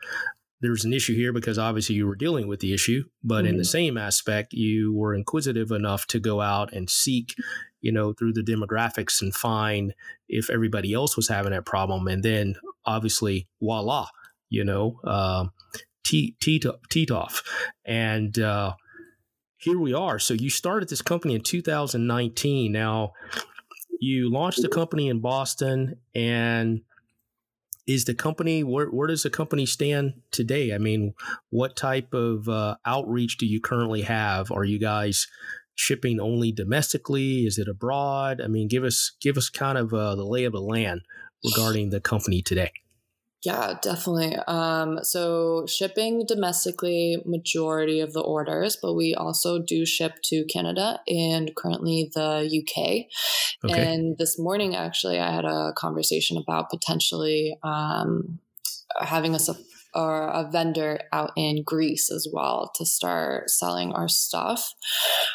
there's 0.65 0.85
an 0.85 0.93
issue 0.93 1.15
here 1.15 1.31
because 1.31 1.59
obviously 1.59 1.95
you 1.95 2.07
were 2.07 2.15
dealing 2.15 2.47
with 2.47 2.59
the 2.59 2.73
issue, 2.73 3.03
but 3.23 3.39
mm-hmm. 3.39 3.47
in 3.47 3.57
the 3.57 3.63
mm-hmm. 3.63 3.69
same 3.69 3.97
aspect, 3.97 4.53
you 4.53 4.93
were 4.93 5.13
inquisitive 5.13 5.71
enough 5.71 6.07
to 6.07 6.19
go 6.19 6.41
out 6.41 6.73
and 6.73 6.89
seek, 6.89 7.35
you 7.81 7.91
know, 7.91 8.13
through 8.13 8.33
the 8.33 8.41
demographics 8.41 9.21
and 9.21 9.33
find 9.33 9.93
if 10.27 10.49
everybody 10.49 10.93
else 10.93 11.15
was 11.15 11.27
having 11.27 11.51
that 11.51 11.65
problem. 11.65 12.07
And 12.07 12.23
then 12.23 12.55
obviously, 12.85 13.47
voila, 13.61 14.07
you 14.49 14.63
know, 14.63 14.99
uh, 15.03 15.45
TITOV. 16.05 17.41
And 17.85 18.39
uh, 18.39 18.73
here 19.57 19.79
we 19.79 19.93
are. 19.93 20.19
So 20.19 20.33
you 20.33 20.49
started 20.49 20.89
this 20.89 21.01
company 21.01 21.35
in 21.35 21.41
2019. 21.41 22.71
Now, 22.71 23.13
you 23.99 24.31
launched 24.31 24.61
the 24.61 24.67
company 24.67 25.09
in 25.09 25.19
Boston 25.19 25.99
and 26.13 26.81
is 27.87 28.05
the 28.05 28.15
company 28.15 28.63
where, 28.63 28.87
where 28.87 29.07
does 29.07 29.23
the 29.23 29.29
company 29.29 29.65
stand 29.65 30.21
today? 30.31 30.73
I 30.73 30.77
mean 30.77 31.13
what 31.49 31.75
type 31.75 32.13
of 32.13 32.47
uh, 32.49 32.75
outreach 32.85 33.37
do 33.37 33.45
you 33.45 33.61
currently 33.61 34.01
have? 34.03 34.51
Are 34.51 34.63
you 34.63 34.79
guys 34.79 35.27
shipping 35.75 36.19
only 36.19 36.51
domestically? 36.51 37.45
Is 37.45 37.57
it 37.57 37.67
abroad? 37.67 38.41
I 38.41 38.47
mean 38.47 38.67
give 38.67 38.83
us 38.83 39.13
give 39.21 39.37
us 39.37 39.49
kind 39.49 39.77
of 39.77 39.93
uh, 39.93 40.15
the 40.15 40.25
lay 40.25 40.45
of 40.45 40.53
the 40.53 40.61
land 40.61 41.01
regarding 41.43 41.89
the 41.89 42.01
company 42.01 42.41
today 42.41 42.71
yeah, 43.45 43.75
definitely. 43.81 44.35
Um, 44.47 44.99
so 45.03 45.65
shipping 45.67 46.25
domestically, 46.27 47.17
majority 47.25 47.99
of 47.99 48.13
the 48.13 48.21
orders, 48.21 48.77
but 48.81 48.95
we 48.95 49.13
also 49.13 49.59
do 49.59 49.85
ship 49.85 50.13
to 50.25 50.45
Canada 50.45 50.99
and 51.07 51.55
currently 51.55 52.09
the 52.13 52.49
UK. 52.49 53.05
Okay. 53.63 53.93
And 53.93 54.17
this 54.17 54.39
morning, 54.39 54.75
actually, 54.75 55.19
I 55.19 55.31
had 55.31 55.45
a 55.45 55.73
conversation 55.75 56.37
about 56.37 56.69
potentially 56.69 57.55
um, 57.63 58.39
having 58.99 59.35
a 59.35 59.39
or 59.93 60.27
a 60.27 60.49
vendor 60.51 60.99
out 61.13 61.31
in 61.37 61.63
Greece 61.63 62.11
as 62.11 62.27
well 62.31 62.71
to 62.75 62.85
start 62.85 63.49
selling 63.49 63.93
our 63.93 64.09
stuff. 64.09 64.73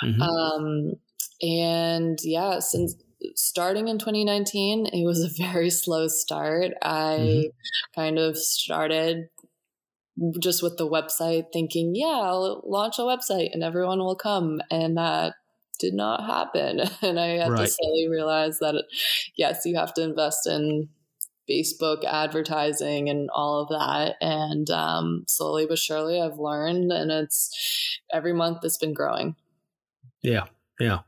Mm-hmm. 0.04 0.20
Um, 0.20 0.92
and 1.40 2.18
yeah, 2.22 2.58
since 2.58 2.94
starting 3.34 3.88
in 3.88 3.98
2019, 3.98 4.86
it 4.86 5.04
was 5.04 5.22
a 5.22 5.42
very 5.42 5.70
slow 5.70 6.08
start. 6.08 6.72
I 6.82 7.18
mm-hmm. 7.18 8.00
kind 8.00 8.18
of 8.18 8.36
started 8.36 9.28
just 10.38 10.62
with 10.62 10.76
the 10.76 10.88
website 10.88 11.46
thinking, 11.52 11.92
yeah, 11.94 12.18
I'll 12.22 12.62
launch 12.64 12.98
a 12.98 13.02
website 13.02 13.50
and 13.52 13.62
everyone 13.62 14.00
will 14.00 14.16
come. 14.16 14.60
And 14.70 14.96
that 14.96 15.34
did 15.78 15.94
not 15.94 16.24
happen. 16.24 16.82
And 17.02 17.18
I 17.18 17.38
had 17.38 17.52
right. 17.52 17.60
to 17.60 17.66
slowly 17.66 18.08
realize 18.08 18.58
that, 18.58 18.84
yes, 19.36 19.62
you 19.64 19.76
have 19.76 19.94
to 19.94 20.02
invest 20.02 20.46
in 20.46 20.88
Facebook 21.50 22.04
advertising 22.04 23.08
and 23.08 23.28
all 23.34 23.62
of 23.62 23.68
that. 23.70 24.16
And 24.20 24.70
um, 24.70 25.24
slowly 25.26 25.66
but 25.66 25.78
surely, 25.78 26.20
I've 26.20 26.38
learned, 26.38 26.92
and 26.92 27.10
it's 27.10 27.98
every 28.12 28.32
month 28.32 28.58
it's 28.62 28.78
been 28.78 28.94
growing. 28.94 29.34
Yeah, 30.22 30.44
yeah. 30.80 31.00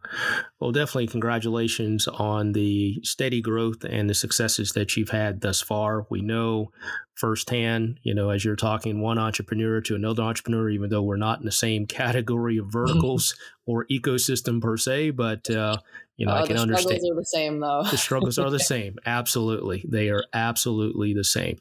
Well, 0.61 0.71
definitely 0.71 1.07
congratulations 1.07 2.07
on 2.07 2.53
the 2.53 3.01
steady 3.03 3.41
growth 3.41 3.85
and 3.85 4.09
the 4.09 4.15
successes 4.15 4.73
that 4.73 4.97
you've 4.97 5.09
had 5.09 5.41
thus 5.41 5.63
far. 5.63 6.07
We 6.11 6.21
know 6.21 6.71
firsthand, 7.15 7.99
you 8.03 8.15
know, 8.15 8.29
as 8.29 8.45
you're 8.45 8.55
talking 8.55 9.01
one 9.01 9.19
entrepreneur 9.19 9.81
to 9.81 9.95
another 9.95 10.23
entrepreneur, 10.23 10.69
even 10.69 10.91
though 10.91 11.03
we're 11.03 11.17
not 11.17 11.41
in 11.41 11.47
the 11.47 11.53
same 11.53 11.87
category 11.87 12.59
of 12.59 12.67
verticals 12.71 13.35
or 13.67 13.87
ecosystem 13.91 14.61
per 14.61 14.77
se, 14.77 15.11
but, 15.11 15.49
uh, 15.49 15.79
you 16.19 16.27
know, 16.27 16.33
uh, 16.33 16.43
I 16.43 16.47
can 16.47 16.59
understand. 16.59 16.97
The 16.97 16.99
struggles 16.99 17.11
are 17.11 17.21
the 17.21 17.25
same, 17.25 17.61
though. 17.61 17.83
the 17.91 17.97
struggles 17.97 18.39
are 18.39 18.51
the 18.51 18.61
same. 18.61 18.97
Absolutely. 19.07 19.85
They 19.89 20.11
are 20.11 20.25
absolutely 20.35 21.15
the 21.15 21.25
same. 21.25 21.59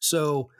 So, 0.00 0.50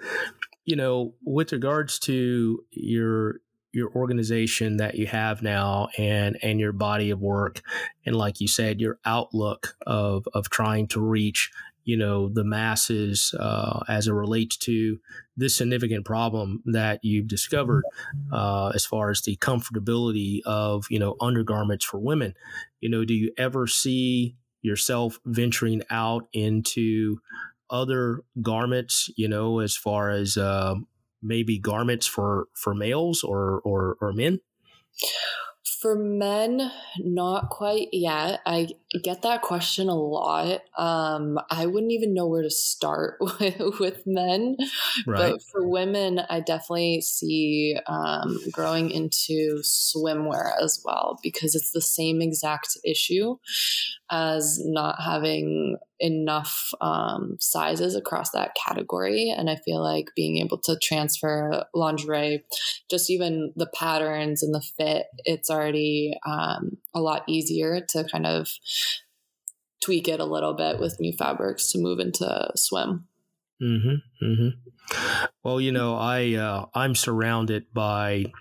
you 0.64 0.74
know, 0.74 1.14
with 1.24 1.52
regards 1.52 2.00
to 2.00 2.64
your 2.72 3.36
your 3.78 3.90
organization 3.94 4.76
that 4.76 4.96
you 4.96 5.06
have 5.06 5.40
now 5.40 5.88
and 5.96 6.36
and 6.42 6.60
your 6.60 6.72
body 6.72 7.10
of 7.10 7.20
work. 7.20 7.62
And 8.04 8.16
like 8.16 8.40
you 8.40 8.48
said 8.48 8.80
your 8.80 8.98
outlook 9.04 9.76
of 9.86 10.26
of 10.34 10.50
trying 10.50 10.88
to 10.88 11.00
reach 11.00 11.50
you 11.84 11.96
know 11.96 12.28
the 12.28 12.44
masses 12.44 13.34
uh, 13.40 13.80
as 13.88 14.08
it 14.08 14.12
relates 14.12 14.58
to 14.58 14.98
this 15.38 15.56
significant 15.56 16.04
problem 16.04 16.62
that 16.66 17.00
you've 17.02 17.28
discovered 17.28 17.82
uh, 18.30 18.72
as 18.74 18.84
far 18.84 19.08
as 19.08 19.22
the 19.22 19.36
comfortability 19.36 20.40
of 20.44 20.84
you 20.90 20.98
know 20.98 21.16
undergarments 21.20 21.86
for 21.86 21.98
women. 21.98 22.34
You 22.80 22.90
know 22.90 23.06
do 23.06 23.14
you 23.14 23.32
ever 23.38 23.66
see 23.66 24.36
yourself 24.60 25.18
venturing 25.24 25.82
out 25.88 26.28
into 26.32 27.18
other 27.70 28.22
garments 28.42 29.08
you 29.16 29.28
know 29.28 29.60
as 29.60 29.76
far 29.76 30.10
as 30.10 30.36
uh, 30.36 30.74
maybe 31.22 31.58
garments 31.58 32.06
for 32.06 32.48
for 32.54 32.74
males 32.74 33.22
or 33.22 33.60
or, 33.64 33.96
or 34.00 34.12
men? 34.12 34.40
For 35.80 35.94
men, 35.94 36.72
not 36.98 37.50
quite 37.50 37.88
yet. 37.92 38.40
I 38.44 38.68
get 39.04 39.22
that 39.22 39.42
question 39.42 39.88
a 39.88 39.94
lot. 39.94 40.62
Um, 40.76 41.38
I 41.50 41.66
wouldn't 41.66 41.92
even 41.92 42.14
know 42.14 42.26
where 42.26 42.42
to 42.42 42.50
start 42.50 43.18
with, 43.20 43.60
with 43.80 44.02
men. 44.04 44.56
Right. 45.06 45.32
But 45.32 45.42
for 45.52 45.68
women, 45.68 46.20
I 46.28 46.40
definitely 46.40 47.00
see 47.02 47.76
um, 47.86 48.40
growing 48.50 48.90
into 48.90 49.60
swimwear 49.62 50.50
as 50.60 50.82
well 50.84 51.20
because 51.22 51.54
it's 51.54 51.70
the 51.70 51.82
same 51.82 52.22
exact 52.22 52.76
issue 52.84 53.36
as 54.10 54.60
not 54.64 55.00
having 55.00 55.76
enough 56.00 56.70
um, 56.80 57.36
sizes 57.40 57.94
across 57.94 58.30
that 58.30 58.54
category. 58.66 59.34
And 59.36 59.50
I 59.50 59.56
feel 59.56 59.82
like 59.82 60.10
being 60.14 60.38
able 60.38 60.58
to 60.58 60.78
transfer 60.78 61.64
lingerie, 61.74 62.44
just 62.90 63.10
even 63.10 63.52
the 63.56 63.66
patterns 63.66 64.42
and 64.42 64.54
the 64.54 64.60
fit, 64.60 65.06
it's 65.24 65.50
already 65.50 66.14
um, 66.26 66.78
a 66.94 67.00
lot 67.00 67.24
easier 67.28 67.80
to 67.90 68.04
kind 68.04 68.26
of 68.26 68.48
tweak 69.82 70.08
it 70.08 70.20
a 70.20 70.24
little 70.24 70.54
bit 70.54 70.78
with 70.80 71.00
new 71.00 71.12
fabrics 71.12 71.72
to 71.72 71.78
move 71.78 71.98
into 71.98 72.50
swim. 72.56 73.06
Mm-hmm, 73.62 74.24
mm-hmm. 74.24 75.26
Well, 75.42 75.60
you 75.60 75.72
know, 75.72 75.96
I 75.96 76.34
uh, 76.34 76.66
I'm 76.74 76.94
surrounded 76.94 77.66
by 77.74 78.32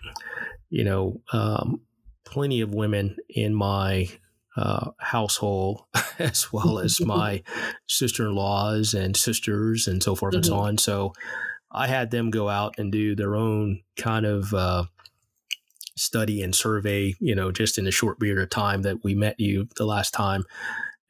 you 0.70 0.84
know, 0.84 1.22
um, 1.32 1.82
plenty 2.26 2.62
of 2.62 2.74
women 2.74 3.18
in 3.30 3.54
my 3.54 4.10
uh, 4.58 4.92
household, 4.98 5.84
as 6.20 6.52
well 6.52 6.80
as 6.80 7.00
my 7.06 7.44
sister 7.88 8.26
in 8.26 8.36
laws 8.36 8.94
and 8.94 9.16
sisters 9.16 9.88
and 9.88 10.02
so 10.04 10.16
forth 10.16 10.32
mm-hmm. 10.32 10.38
and 10.38 10.46
so 10.46 10.54
mm-hmm. 10.54 10.62
on. 10.62 10.78
So 10.78 11.14
I 11.72 11.88
had 11.88 12.12
them 12.12 12.32
go 12.32 12.50
out 12.50 12.76
and 12.78 12.92
do 12.92 13.16
their 13.16 13.36
own 13.36 13.82
kind 13.98 14.26
of 14.26 14.54
uh, 14.54 14.86
study 15.96 16.42
and 16.42 16.56
survey, 16.56 17.16
you 17.20 17.36
know, 17.36 17.52
just 17.52 17.78
in 17.78 17.86
the 17.86 17.92
short 17.92 18.20
period 18.20 18.42
of 18.42 18.50
time 18.50 18.82
that 18.84 19.04
we 19.04 19.16
met 19.16 19.40
you 19.40 19.68
the 19.76 19.86
last 19.86 20.14
time. 20.14 20.44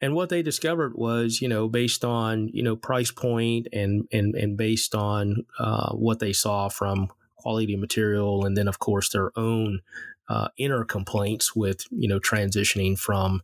And 0.00 0.14
what 0.14 0.28
they 0.28 0.42
discovered 0.42 0.92
was, 0.94 1.40
you 1.40 1.48
know, 1.48 1.68
based 1.68 2.04
on, 2.04 2.48
you 2.52 2.62
know, 2.62 2.76
price 2.76 3.10
point 3.10 3.66
and 3.72 4.06
and 4.12 4.34
and 4.34 4.56
based 4.56 4.94
on 4.94 5.44
uh, 5.58 5.92
what 5.92 6.20
they 6.20 6.32
saw 6.32 6.68
from 6.68 7.08
quality 7.36 7.76
material, 7.76 8.44
and 8.44 8.56
then 8.56 8.68
of 8.68 8.78
course 8.78 9.10
their 9.10 9.32
own 9.36 9.80
uh, 10.28 10.48
inner 10.58 10.84
complaints 10.84 11.54
with, 11.54 11.84
you 11.90 12.08
know, 12.08 12.20
transitioning 12.20 12.98
from, 12.98 13.42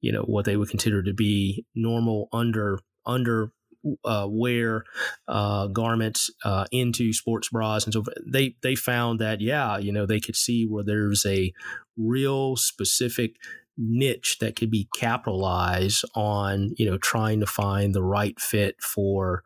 you 0.00 0.12
know, 0.12 0.22
what 0.22 0.44
they 0.44 0.56
would 0.56 0.70
consider 0.70 1.02
to 1.02 1.14
be 1.14 1.64
normal 1.74 2.28
under 2.32 2.78
under 3.06 3.52
uh, 4.04 4.26
wear 4.28 4.84
uh, 5.28 5.66
garments 5.68 6.30
uh, 6.44 6.64
into 6.70 7.12
sports 7.12 7.48
bras. 7.50 7.84
And 7.84 7.92
so 7.92 8.04
they 8.26 8.56
they 8.62 8.74
found 8.74 9.20
that 9.20 9.40
yeah 9.40 9.78
you 9.78 9.92
know 9.92 10.06
they 10.06 10.20
could 10.20 10.36
see 10.36 10.66
where 10.66 10.84
there's 10.84 11.24
a 11.26 11.52
real 11.96 12.56
specific 12.56 13.36
niche 13.76 14.38
that 14.40 14.56
could 14.56 14.70
be 14.70 14.88
capitalized 14.94 16.04
on 16.14 16.72
you 16.76 16.88
know 16.88 16.98
trying 16.98 17.40
to 17.40 17.46
find 17.46 17.94
the 17.94 18.02
right 18.02 18.38
fit 18.40 18.80
for 18.80 19.42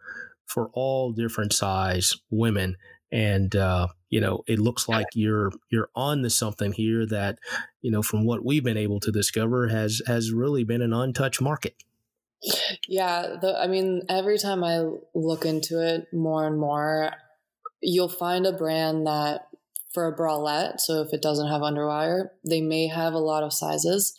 for 0.46 0.70
all 0.72 1.12
different 1.12 1.53
size 1.53 2.16
women 2.31 2.77
and 3.11 3.55
uh, 3.57 3.88
you 4.11 4.21
know 4.21 4.42
it 4.47 4.59
looks 4.59 4.88
like 4.88 5.07
you're 5.14 5.53
you're 5.71 5.90
on 5.94 6.23
to 6.23 6.31
something 6.31 6.73
here 6.73 7.07
that 7.07 7.38
you 7.81 7.90
know 7.90 8.03
from 8.03 8.25
what 8.25 8.44
we've 8.44 8.64
been 8.64 8.77
able 8.77 9.01
to 9.01 9.12
discover 9.12 9.68
has 9.68 10.03
has 10.07 10.33
really 10.33 10.64
been 10.64 10.83
an 10.83 10.92
untouched 10.92 11.40
market. 11.40 11.75
Yeah, 12.87 13.37
the, 13.40 13.59
I 13.61 13.66
mean, 13.66 14.03
every 14.09 14.38
time 14.38 14.62
I 14.62 14.88
look 15.14 15.44
into 15.44 15.83
it 15.85 16.07
more 16.12 16.47
and 16.47 16.59
more, 16.59 17.11
you'll 17.81 18.09
find 18.09 18.47
a 18.47 18.53
brand 18.53 19.07
that 19.09 19.49
for 19.92 20.07
a 20.07 20.16
bralette, 20.16 20.81
so 20.81 21.03
if 21.03 21.12
it 21.12 21.23
doesn't 21.23 21.49
have 21.49 21.62
underwire, 21.62 22.29
they 22.44 22.61
may 22.61 22.87
have 22.87 23.14
a 23.14 23.18
lot 23.18 23.42
of 23.42 23.53
sizes, 23.53 24.16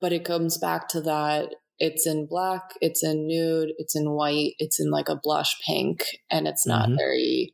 but 0.00 0.12
it 0.12 0.24
comes 0.24 0.58
back 0.58 0.88
to 0.88 1.00
that 1.02 1.54
it's 1.78 2.06
in 2.06 2.26
black, 2.26 2.74
it's 2.80 3.04
in 3.04 3.26
nude, 3.26 3.72
it's 3.78 3.94
in 3.96 4.10
white, 4.10 4.54
it's 4.58 4.80
in 4.80 4.90
like 4.90 5.08
a 5.08 5.20
blush 5.22 5.60
pink, 5.66 6.04
and 6.30 6.46
it's 6.46 6.66
not 6.66 6.88
mm-hmm. 6.88 6.96
very 6.96 7.52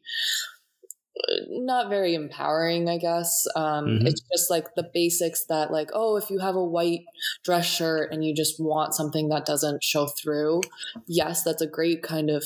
not 1.49 1.89
very 1.89 2.15
empowering, 2.15 2.89
I 2.89 2.99
guess. 2.99 3.45
Um, 3.55 3.87
mm-hmm. 3.87 4.07
It's 4.07 4.23
just 4.33 4.51
like 4.51 4.75
the 4.75 4.89
basics 4.93 5.45
that, 5.47 5.71
like, 5.71 5.91
oh, 5.93 6.17
if 6.17 6.31
you 6.31 6.39
have 6.39 6.57
a 6.57 6.65
white 6.65 7.03
dress 7.45 7.67
shirt 7.67 8.13
and 8.13 8.25
you 8.25 8.35
just 8.35 8.57
want 8.59 8.95
something 8.95 9.29
that 9.29 9.47
doesn't 9.47 9.85
show 9.85 10.07
through, 10.07 10.63
yes, 11.07 11.43
that's 11.43 11.63
a 11.63 11.67
great 11.67 12.03
kind 12.03 12.31
of 12.31 12.45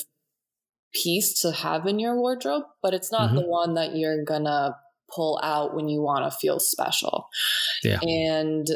piece 0.93 1.41
to 1.41 1.51
have 1.51 1.85
in 1.85 1.99
your 1.99 2.15
wardrobe, 2.17 2.63
but 2.81 2.93
it's 2.93 3.11
not 3.11 3.29
mm-hmm. 3.29 3.37
the 3.37 3.47
one 3.47 3.73
that 3.75 3.95
you're 3.95 4.23
gonna 4.23 4.75
pull 5.13 5.39
out 5.43 5.75
when 5.75 5.87
you 5.87 6.01
want 6.01 6.29
to 6.31 6.37
feel 6.37 6.59
special. 6.59 7.29
Yeah. 7.83 7.99
And 8.01 8.67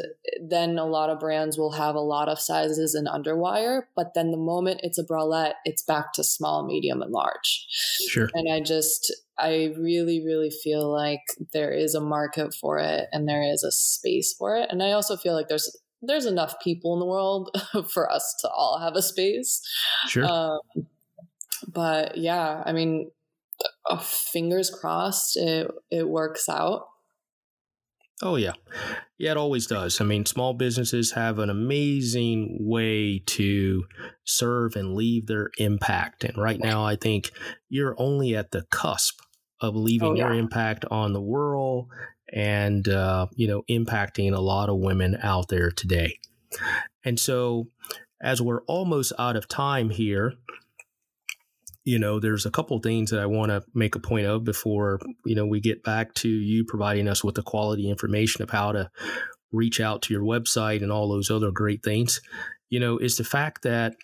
then 0.42 0.78
a 0.78 0.86
lot 0.86 1.10
of 1.10 1.20
brands 1.20 1.58
will 1.58 1.72
have 1.72 1.94
a 1.94 2.00
lot 2.00 2.28
of 2.28 2.40
sizes 2.40 2.94
in 2.94 3.04
underwire, 3.04 3.82
but 3.94 4.14
then 4.14 4.30
the 4.30 4.36
moment 4.36 4.80
it's 4.82 4.98
a 4.98 5.04
bralette, 5.04 5.54
it's 5.64 5.82
back 5.82 6.12
to 6.14 6.24
small, 6.24 6.64
medium, 6.66 7.02
and 7.02 7.12
large. 7.12 7.66
Sure. 8.08 8.28
And 8.34 8.52
I 8.52 8.60
just, 8.60 9.14
I 9.38 9.74
really, 9.78 10.24
really 10.24 10.50
feel 10.50 10.90
like 10.90 11.20
there 11.52 11.72
is 11.72 11.94
a 11.94 12.00
market 12.00 12.54
for 12.54 12.78
it 12.78 13.08
and 13.12 13.28
there 13.28 13.42
is 13.42 13.62
a 13.62 13.72
space 13.72 14.34
for 14.38 14.56
it. 14.56 14.68
And 14.70 14.82
I 14.82 14.92
also 14.92 15.16
feel 15.16 15.34
like 15.34 15.48
there's 15.48 15.76
there's 16.04 16.26
enough 16.26 16.56
people 16.60 16.94
in 16.94 16.98
the 16.98 17.06
world 17.06 17.50
for 17.92 18.10
us 18.10 18.34
to 18.40 18.48
all 18.48 18.80
have 18.80 18.96
a 18.96 19.02
space. 19.02 19.62
Sure. 20.08 20.24
Um, 20.24 20.58
but 21.68 22.16
yeah, 22.18 22.62
I 22.66 22.72
mean, 22.72 23.10
uh, 23.88 23.98
fingers 23.98 24.70
crossed 24.70 25.36
it 25.36 25.70
it 25.90 26.08
works 26.08 26.48
out. 26.48 26.86
Oh 28.22 28.36
yeah. 28.36 28.52
Yeah, 29.18 29.32
it 29.32 29.36
always 29.36 29.66
does. 29.66 30.00
I 30.00 30.04
mean, 30.04 30.26
small 30.26 30.54
businesses 30.54 31.12
have 31.12 31.40
an 31.40 31.50
amazing 31.50 32.56
way 32.60 33.18
to 33.26 33.84
serve 34.24 34.76
and 34.76 34.94
leave 34.94 35.26
their 35.26 35.50
impact. 35.58 36.22
And 36.22 36.38
right 36.38 36.58
now 36.58 36.84
I 36.84 36.94
think 36.94 37.30
you're 37.68 37.96
only 37.98 38.36
at 38.36 38.52
the 38.52 38.62
cusp 38.70 39.20
of 39.60 39.74
leaving 39.74 40.10
oh, 40.10 40.14
yeah. 40.14 40.28
your 40.28 40.34
impact 40.34 40.84
on 40.90 41.12
the 41.12 41.20
world 41.20 41.88
and 42.32 42.88
uh, 42.88 43.26
you 43.34 43.48
know, 43.48 43.62
impacting 43.68 44.32
a 44.32 44.40
lot 44.40 44.68
of 44.68 44.78
women 44.78 45.18
out 45.22 45.48
there 45.48 45.70
today. 45.70 46.18
And 47.04 47.18
so 47.18 47.68
as 48.22 48.40
we're 48.40 48.62
almost 48.62 49.12
out 49.18 49.36
of 49.36 49.48
time 49.48 49.90
here, 49.90 50.34
you 51.84 51.98
know, 51.98 52.20
there's 52.20 52.46
a 52.46 52.50
couple 52.50 52.78
things 52.78 53.10
that 53.10 53.20
I 53.20 53.26
want 53.26 53.50
to 53.50 53.62
make 53.74 53.94
a 53.94 54.00
point 54.00 54.26
of 54.26 54.44
before, 54.44 55.00
you 55.24 55.34
know, 55.34 55.46
we 55.46 55.60
get 55.60 55.82
back 55.82 56.14
to 56.14 56.28
you 56.28 56.64
providing 56.64 57.08
us 57.08 57.24
with 57.24 57.34
the 57.34 57.42
quality 57.42 57.90
information 57.90 58.42
of 58.42 58.50
how 58.50 58.72
to 58.72 58.90
reach 59.50 59.80
out 59.80 60.02
to 60.02 60.14
your 60.14 60.22
website 60.22 60.82
and 60.82 60.92
all 60.92 61.08
those 61.08 61.30
other 61.30 61.50
great 61.50 61.82
things. 61.82 62.20
You 62.70 62.80
know, 62.80 62.98
is 62.98 63.16
the 63.16 63.24
fact 63.24 63.62
that, 63.62 63.94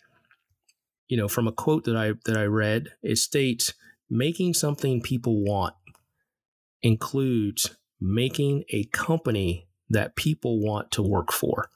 you 1.09 1.17
know, 1.17 1.29
from 1.29 1.47
a 1.47 1.53
quote 1.53 1.85
that 1.85 1.97
I 1.97 2.13
that 2.25 2.37
I 2.37 2.45
read, 2.45 2.89
it 3.03 3.17
states 3.17 3.73
making 4.11 4.55
something 4.55 5.01
people 5.01 5.45
want 5.45 5.75
includes 6.83 7.77
making 8.01 8.65
a 8.71 8.85
company 8.85 9.69
that 9.91 10.17
people 10.17 10.61
want 10.61 10.91
to 10.93 11.03
work 11.03 11.33
for. 11.33 11.71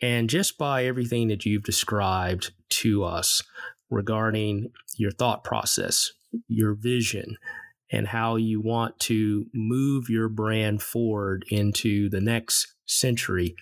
And 0.00 0.28
just 0.28 0.58
by 0.58 0.84
everything 0.84 1.28
that 1.28 1.46
you've 1.46 1.62
described 1.62 2.52
to 2.68 3.04
us, 3.04 3.42
regarding 3.90 4.70
your 4.96 5.10
thought 5.10 5.44
process, 5.44 6.12
your 6.48 6.74
vision, 6.74 7.36
and 7.90 8.08
how 8.08 8.36
you 8.36 8.60
want 8.60 8.98
to 8.98 9.46
move 9.54 10.08
your 10.08 10.28
brand 10.28 10.82
forward 10.82 11.44
into 11.48 12.08
the 12.08 12.20
next 12.20 12.74
century. 12.86 13.54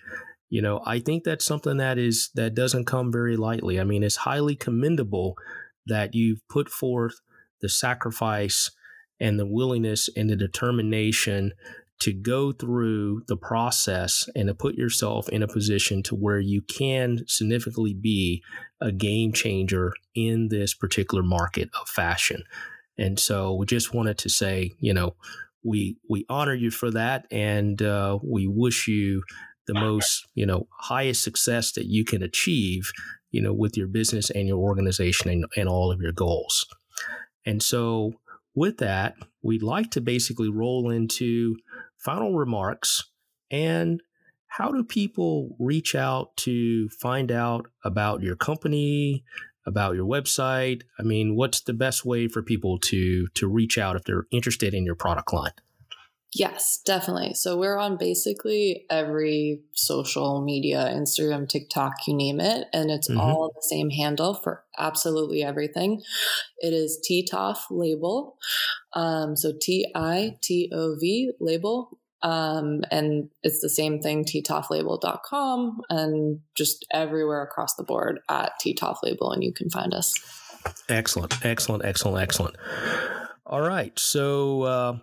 You 0.49 0.61
know, 0.61 0.81
I 0.85 0.99
think 0.99 1.23
that's 1.23 1.45
something 1.45 1.77
that 1.77 1.97
is 1.97 2.29
that 2.35 2.55
doesn't 2.55 2.85
come 2.85 3.11
very 3.11 3.35
lightly. 3.35 3.79
I 3.79 3.83
mean, 3.83 4.03
it's 4.03 4.17
highly 4.17 4.55
commendable 4.55 5.35
that 5.85 6.13
you've 6.13 6.47
put 6.49 6.69
forth 6.69 7.15
the 7.61 7.69
sacrifice 7.69 8.71
and 9.19 9.39
the 9.39 9.47
willingness 9.47 10.09
and 10.15 10.29
the 10.29 10.35
determination 10.35 11.53
to 11.99 12.13
go 12.13 12.51
through 12.51 13.21
the 13.27 13.37
process 13.37 14.27
and 14.35 14.47
to 14.47 14.53
put 14.53 14.75
yourself 14.75 15.29
in 15.29 15.41
a 15.41 15.47
position 15.47 16.03
to 16.03 16.15
where 16.15 16.39
you 16.39 16.61
can 16.61 17.23
significantly 17.27 17.93
be 17.93 18.43
a 18.81 18.91
game 18.91 19.31
changer 19.31 19.93
in 20.13 20.49
this 20.49 20.73
particular 20.73 21.23
market 21.23 21.69
of 21.79 21.87
fashion. 21.87 22.43
And 22.97 23.19
so 23.19 23.53
we 23.53 23.65
just 23.65 23.93
wanted 23.93 24.17
to 24.19 24.29
say, 24.29 24.73
you 24.79 24.93
know, 24.93 25.15
we 25.63 25.97
we 26.09 26.25
honor 26.27 26.53
you 26.53 26.71
for 26.71 26.91
that, 26.91 27.25
and 27.31 27.81
uh, 27.81 28.19
we 28.21 28.47
wish 28.47 28.87
you 28.87 29.23
the 29.65 29.73
most, 29.73 30.27
you 30.35 30.45
know, 30.45 30.67
highest 30.77 31.23
success 31.23 31.71
that 31.71 31.85
you 31.85 32.03
can 32.03 32.21
achieve, 32.21 32.91
you 33.31 33.41
know, 33.41 33.53
with 33.53 33.77
your 33.77 33.87
business 33.87 34.29
and 34.29 34.45
your 34.47 34.57
organization 34.57 35.29
and, 35.31 35.45
and 35.55 35.69
all 35.69 35.89
of 35.89 36.01
your 36.01 36.11
goals. 36.11 36.65
And 37.45 37.63
so 37.63 38.13
with 38.55 38.77
that, 38.79 39.15
we'd 39.41 39.63
like 39.63 39.89
to 39.91 40.01
basically 40.01 40.49
roll 40.49 40.89
into 40.89 41.55
final 42.03 42.35
remarks 42.35 43.03
and 43.51 44.01
how 44.47 44.71
do 44.71 44.83
people 44.83 45.55
reach 45.57 45.95
out 45.95 46.35
to 46.37 46.87
find 46.89 47.31
out 47.31 47.67
about 47.83 48.21
your 48.21 48.35
company 48.35 49.23
about 49.65 49.95
your 49.95 50.05
website? 50.05 50.83
I 50.99 51.03
mean 51.03 51.35
what's 51.35 51.61
the 51.61 51.73
best 51.73 52.05
way 52.05 52.27
for 52.27 52.43
people 52.43 52.79
to 52.79 53.27
to 53.27 53.47
reach 53.47 53.77
out 53.77 53.95
if 53.95 54.03
they're 54.03 54.27
interested 54.31 54.73
in 54.73 54.85
your 54.85 54.95
product 54.95 55.33
line 55.33 55.53
yes 56.35 56.79
definitely 56.85 57.33
so 57.33 57.57
we're 57.57 57.77
on 57.77 57.97
basically 57.97 58.85
every 58.89 59.61
social 59.73 60.41
media 60.41 60.89
instagram 60.93 61.47
tiktok 61.47 61.93
you 62.07 62.13
name 62.13 62.39
it 62.39 62.67
and 62.73 62.91
it's 62.91 63.09
mm-hmm. 63.09 63.19
all 63.19 63.51
the 63.55 63.67
same 63.69 63.89
handle 63.89 64.33
for 64.33 64.63
absolutely 64.77 65.43
everything 65.43 66.01
it 66.59 66.73
is 66.73 66.99
titov 67.09 67.57
label 67.69 68.37
um, 68.93 69.35
so 69.35 69.51
t-i-t-o-v 69.59 71.31
label 71.39 71.97
um, 72.23 72.83
and 72.89 73.29
it's 73.43 73.59
the 73.59 73.69
same 73.69 73.99
thing, 73.99 74.23
titovlabel.com 74.23 75.81
and 75.89 76.39
just 76.55 76.85
everywhere 76.91 77.43
across 77.43 77.75
the 77.75 77.83
board 77.83 78.21
at 78.29 78.53
titovlabel, 78.65 79.33
and 79.33 79.43
you 79.43 79.53
can 79.53 79.69
find 79.69 79.93
us. 79.93 80.13
Excellent, 80.87 81.45
excellent, 81.45 81.83
excellent, 81.83 82.23
excellent. 82.23 82.55
All 83.45 83.61
right, 83.61 83.97
so 83.99 84.61
uh, 84.63 84.97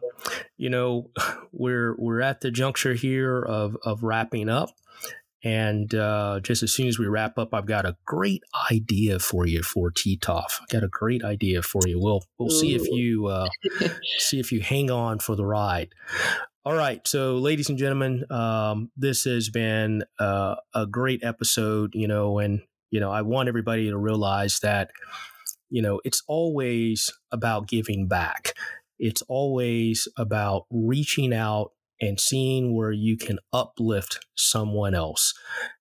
you 0.56 0.70
know 0.70 1.10
we're 1.52 1.94
we're 1.98 2.20
at 2.20 2.40
the 2.40 2.50
juncture 2.50 2.94
here 2.94 3.42
of 3.42 3.76
of 3.84 4.02
wrapping 4.02 4.48
up, 4.48 4.70
and 5.44 5.94
uh, 5.94 6.40
just 6.42 6.62
as 6.62 6.72
soon 6.72 6.88
as 6.88 6.98
we 6.98 7.06
wrap 7.06 7.38
up, 7.38 7.52
I've 7.52 7.66
got 7.66 7.86
a 7.86 7.96
great 8.06 8.42
idea 8.70 9.18
for 9.18 9.46
you 9.46 9.62
for 9.62 9.90
TITOV. 9.90 10.44
I 10.60 10.64
got 10.68 10.84
a 10.84 10.88
great 10.88 11.22
idea 11.22 11.62
for 11.62 11.82
you. 11.86 12.00
We'll 12.00 12.24
we'll 12.38 12.50
see 12.50 12.74
if 12.74 12.88
you 12.88 13.26
uh, 13.26 13.48
see 14.18 14.40
if 14.40 14.52
you 14.52 14.60
hang 14.60 14.90
on 14.90 15.18
for 15.18 15.36
the 15.36 15.44
ride. 15.44 15.94
All 16.62 16.74
right. 16.74 17.06
So, 17.08 17.36
ladies 17.38 17.70
and 17.70 17.78
gentlemen, 17.78 18.30
um, 18.30 18.90
this 18.94 19.24
has 19.24 19.48
been 19.48 20.04
uh, 20.18 20.56
a 20.74 20.86
great 20.86 21.24
episode, 21.24 21.94
you 21.94 22.06
know, 22.06 22.38
and, 22.38 22.60
you 22.90 23.00
know, 23.00 23.10
I 23.10 23.22
want 23.22 23.48
everybody 23.48 23.88
to 23.88 23.96
realize 23.96 24.58
that, 24.60 24.90
you 25.70 25.80
know, 25.80 26.00
it's 26.04 26.22
always 26.26 27.10
about 27.32 27.68
giving 27.68 28.08
back. 28.08 28.54
It's 28.98 29.22
always 29.22 30.06
about 30.18 30.66
reaching 30.70 31.32
out 31.32 31.70
and 32.00 32.18
seeing 32.18 32.74
where 32.74 32.92
you 32.92 33.16
can 33.16 33.38
uplift 33.52 34.24
someone 34.34 34.94
else. 34.94 35.34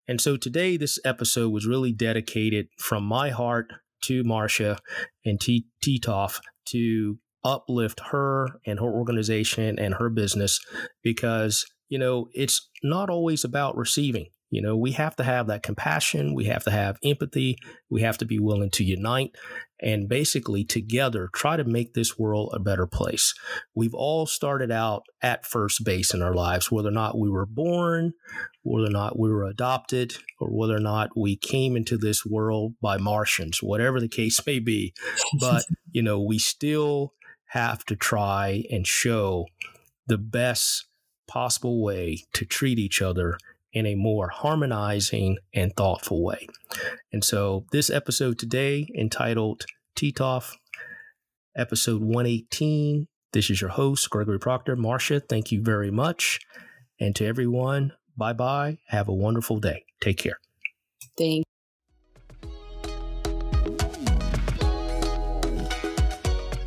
And 0.08 0.22
so 0.22 0.38
today, 0.38 0.78
this 0.78 1.00
episode 1.04 1.50
was 1.50 1.66
really 1.66 1.92
dedicated 1.92 2.68
from 2.78 3.04
my 3.04 3.30
heart 3.30 3.72
to 4.04 4.24
Masha 4.24 4.78
and 5.26 5.40
T- 5.40 5.68
TITOV 5.84 6.40
to 6.68 7.20
uplift 7.44 8.02
her 8.12 8.48
and 8.66 8.80
her 8.80 8.86
organization 8.86 9.80
and 9.80 9.96
her 9.96 10.10
business 10.10 10.60
because, 11.04 11.66
you 11.88 11.98
know, 11.98 12.28
it's 12.34 12.70
not 12.84 13.10
always 13.10 13.44
about 13.44 13.78
receiving. 13.78 14.28
You 14.50 14.62
know, 14.64 14.76
we 14.76 14.94
have 14.94 15.16
to 15.18 15.24
have 15.24 15.48
that 15.48 15.64
compassion. 15.64 16.34
We 16.34 16.46
have 16.46 16.64
to 16.64 16.72
have 16.72 16.98
empathy. 17.04 17.58
We 17.90 18.02
have 18.02 18.18
to 18.18 18.26
be 18.26 18.40
willing 18.40 18.72
to 18.72 18.84
unite 18.84 19.36
and 19.80 20.10
basically 20.10 20.64
together 20.64 21.30
try 21.34 21.56
to 21.56 21.64
make 21.64 21.94
this 21.94 22.18
world 22.18 22.52
a 22.54 22.60
better 22.60 22.88
place. 22.88 23.34
We've 23.76 23.94
all 23.94 24.26
started 24.26 24.72
out 24.72 25.04
at 25.22 25.46
first 25.46 25.84
base 25.86 26.14
in 26.14 26.22
our 26.22 26.34
lives, 26.34 26.72
whether 26.72 26.90
or 26.90 26.94
not 26.94 27.18
we 27.18 27.30
were 27.30 27.46
born, 27.46 28.14
whether 28.64 28.88
or 28.88 28.92
not 28.92 29.20
we 29.20 29.30
were 29.30 29.46
adopted, 29.46 30.16
or 30.40 30.50
whether 30.50 30.76
or 30.76 30.82
not 30.82 31.12
we 31.16 31.36
came 31.36 31.78
into 31.78 31.98
this 31.98 32.26
world 32.26 32.74
by 32.82 32.98
Martians, 32.98 33.62
whatever 33.62 34.00
the 34.00 34.10
case 34.10 34.46
may 34.46 34.60
be. 34.60 34.94
But, 35.40 35.64
you 35.92 36.02
know, 36.02 36.20
we 36.20 36.40
still 36.40 37.14
have 37.50 37.86
to 37.86 37.96
try 37.96 38.64
and 38.72 38.86
show 38.86 39.46
the 40.08 40.18
best 40.18 40.88
possible 41.28 41.84
way 41.84 42.24
to 42.34 42.44
treat 42.44 42.80
each 42.80 43.02
other 43.02 43.38
in 43.74 43.86
a 43.86 43.96
more 43.96 44.30
harmonizing 44.30 45.38
and 45.54 45.76
thoughtful 45.76 46.24
way. 46.24 46.48
And 47.12 47.24
so, 47.24 47.66
this 47.72 47.90
episode 47.90 48.40
today, 48.40 48.88
entitled 48.98 49.66
TITOV, 49.96 50.56
episode 51.56 52.02
118. 52.02 53.08
This 53.32 53.50
is 53.50 53.62
your 53.62 53.72
host, 53.72 54.10
Gregory 54.10 54.40
Proctor. 54.40 54.76
Masha, 54.76 55.20
thank 55.20 55.52
you 55.52 55.62
very 55.62 55.92
much. 55.92 56.40
And 57.00 57.16
to 57.16 57.26
everyone, 57.26 57.94
bye 58.18 58.34
bye. 58.34 58.78
Have 58.88 59.08
a 59.08 59.14
wonderful 59.14 59.60
day. 59.60 59.86
Take 60.02 60.18
care. 60.18 60.40
Thank 61.18 61.46